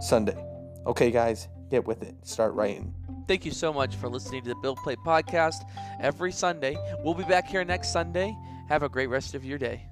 Sunday. 0.00 0.42
Okay, 0.86 1.10
guys, 1.10 1.48
get 1.70 1.86
with 1.86 2.02
it. 2.02 2.14
Start 2.22 2.54
writing. 2.54 2.94
Thank 3.28 3.44
you 3.44 3.52
so 3.52 3.72
much 3.72 3.94
for 3.96 4.08
listening 4.08 4.42
to 4.42 4.48
the 4.48 4.54
Build 4.56 4.78
Plate 4.78 4.98
Podcast 5.06 5.62
every 6.00 6.32
Sunday. 6.32 6.76
We'll 7.04 7.14
be 7.14 7.24
back 7.24 7.46
here 7.46 7.64
next 7.64 7.92
Sunday. 7.92 8.36
Have 8.68 8.82
a 8.82 8.88
great 8.88 9.08
rest 9.08 9.34
of 9.34 9.44
your 9.44 9.58
day. 9.58 9.86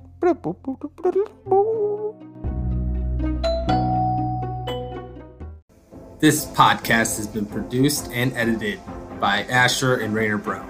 This 6.21 6.47
podcast 6.47 7.17
has 7.17 7.29
been 7.29 7.47
produced 7.47 8.11
and 8.13 8.33
edited 8.33 8.81
by 9.21 9.45
Asher 9.45 9.97
and 9.97 10.13
Rainer 10.15 10.39
Brown. 10.39 10.69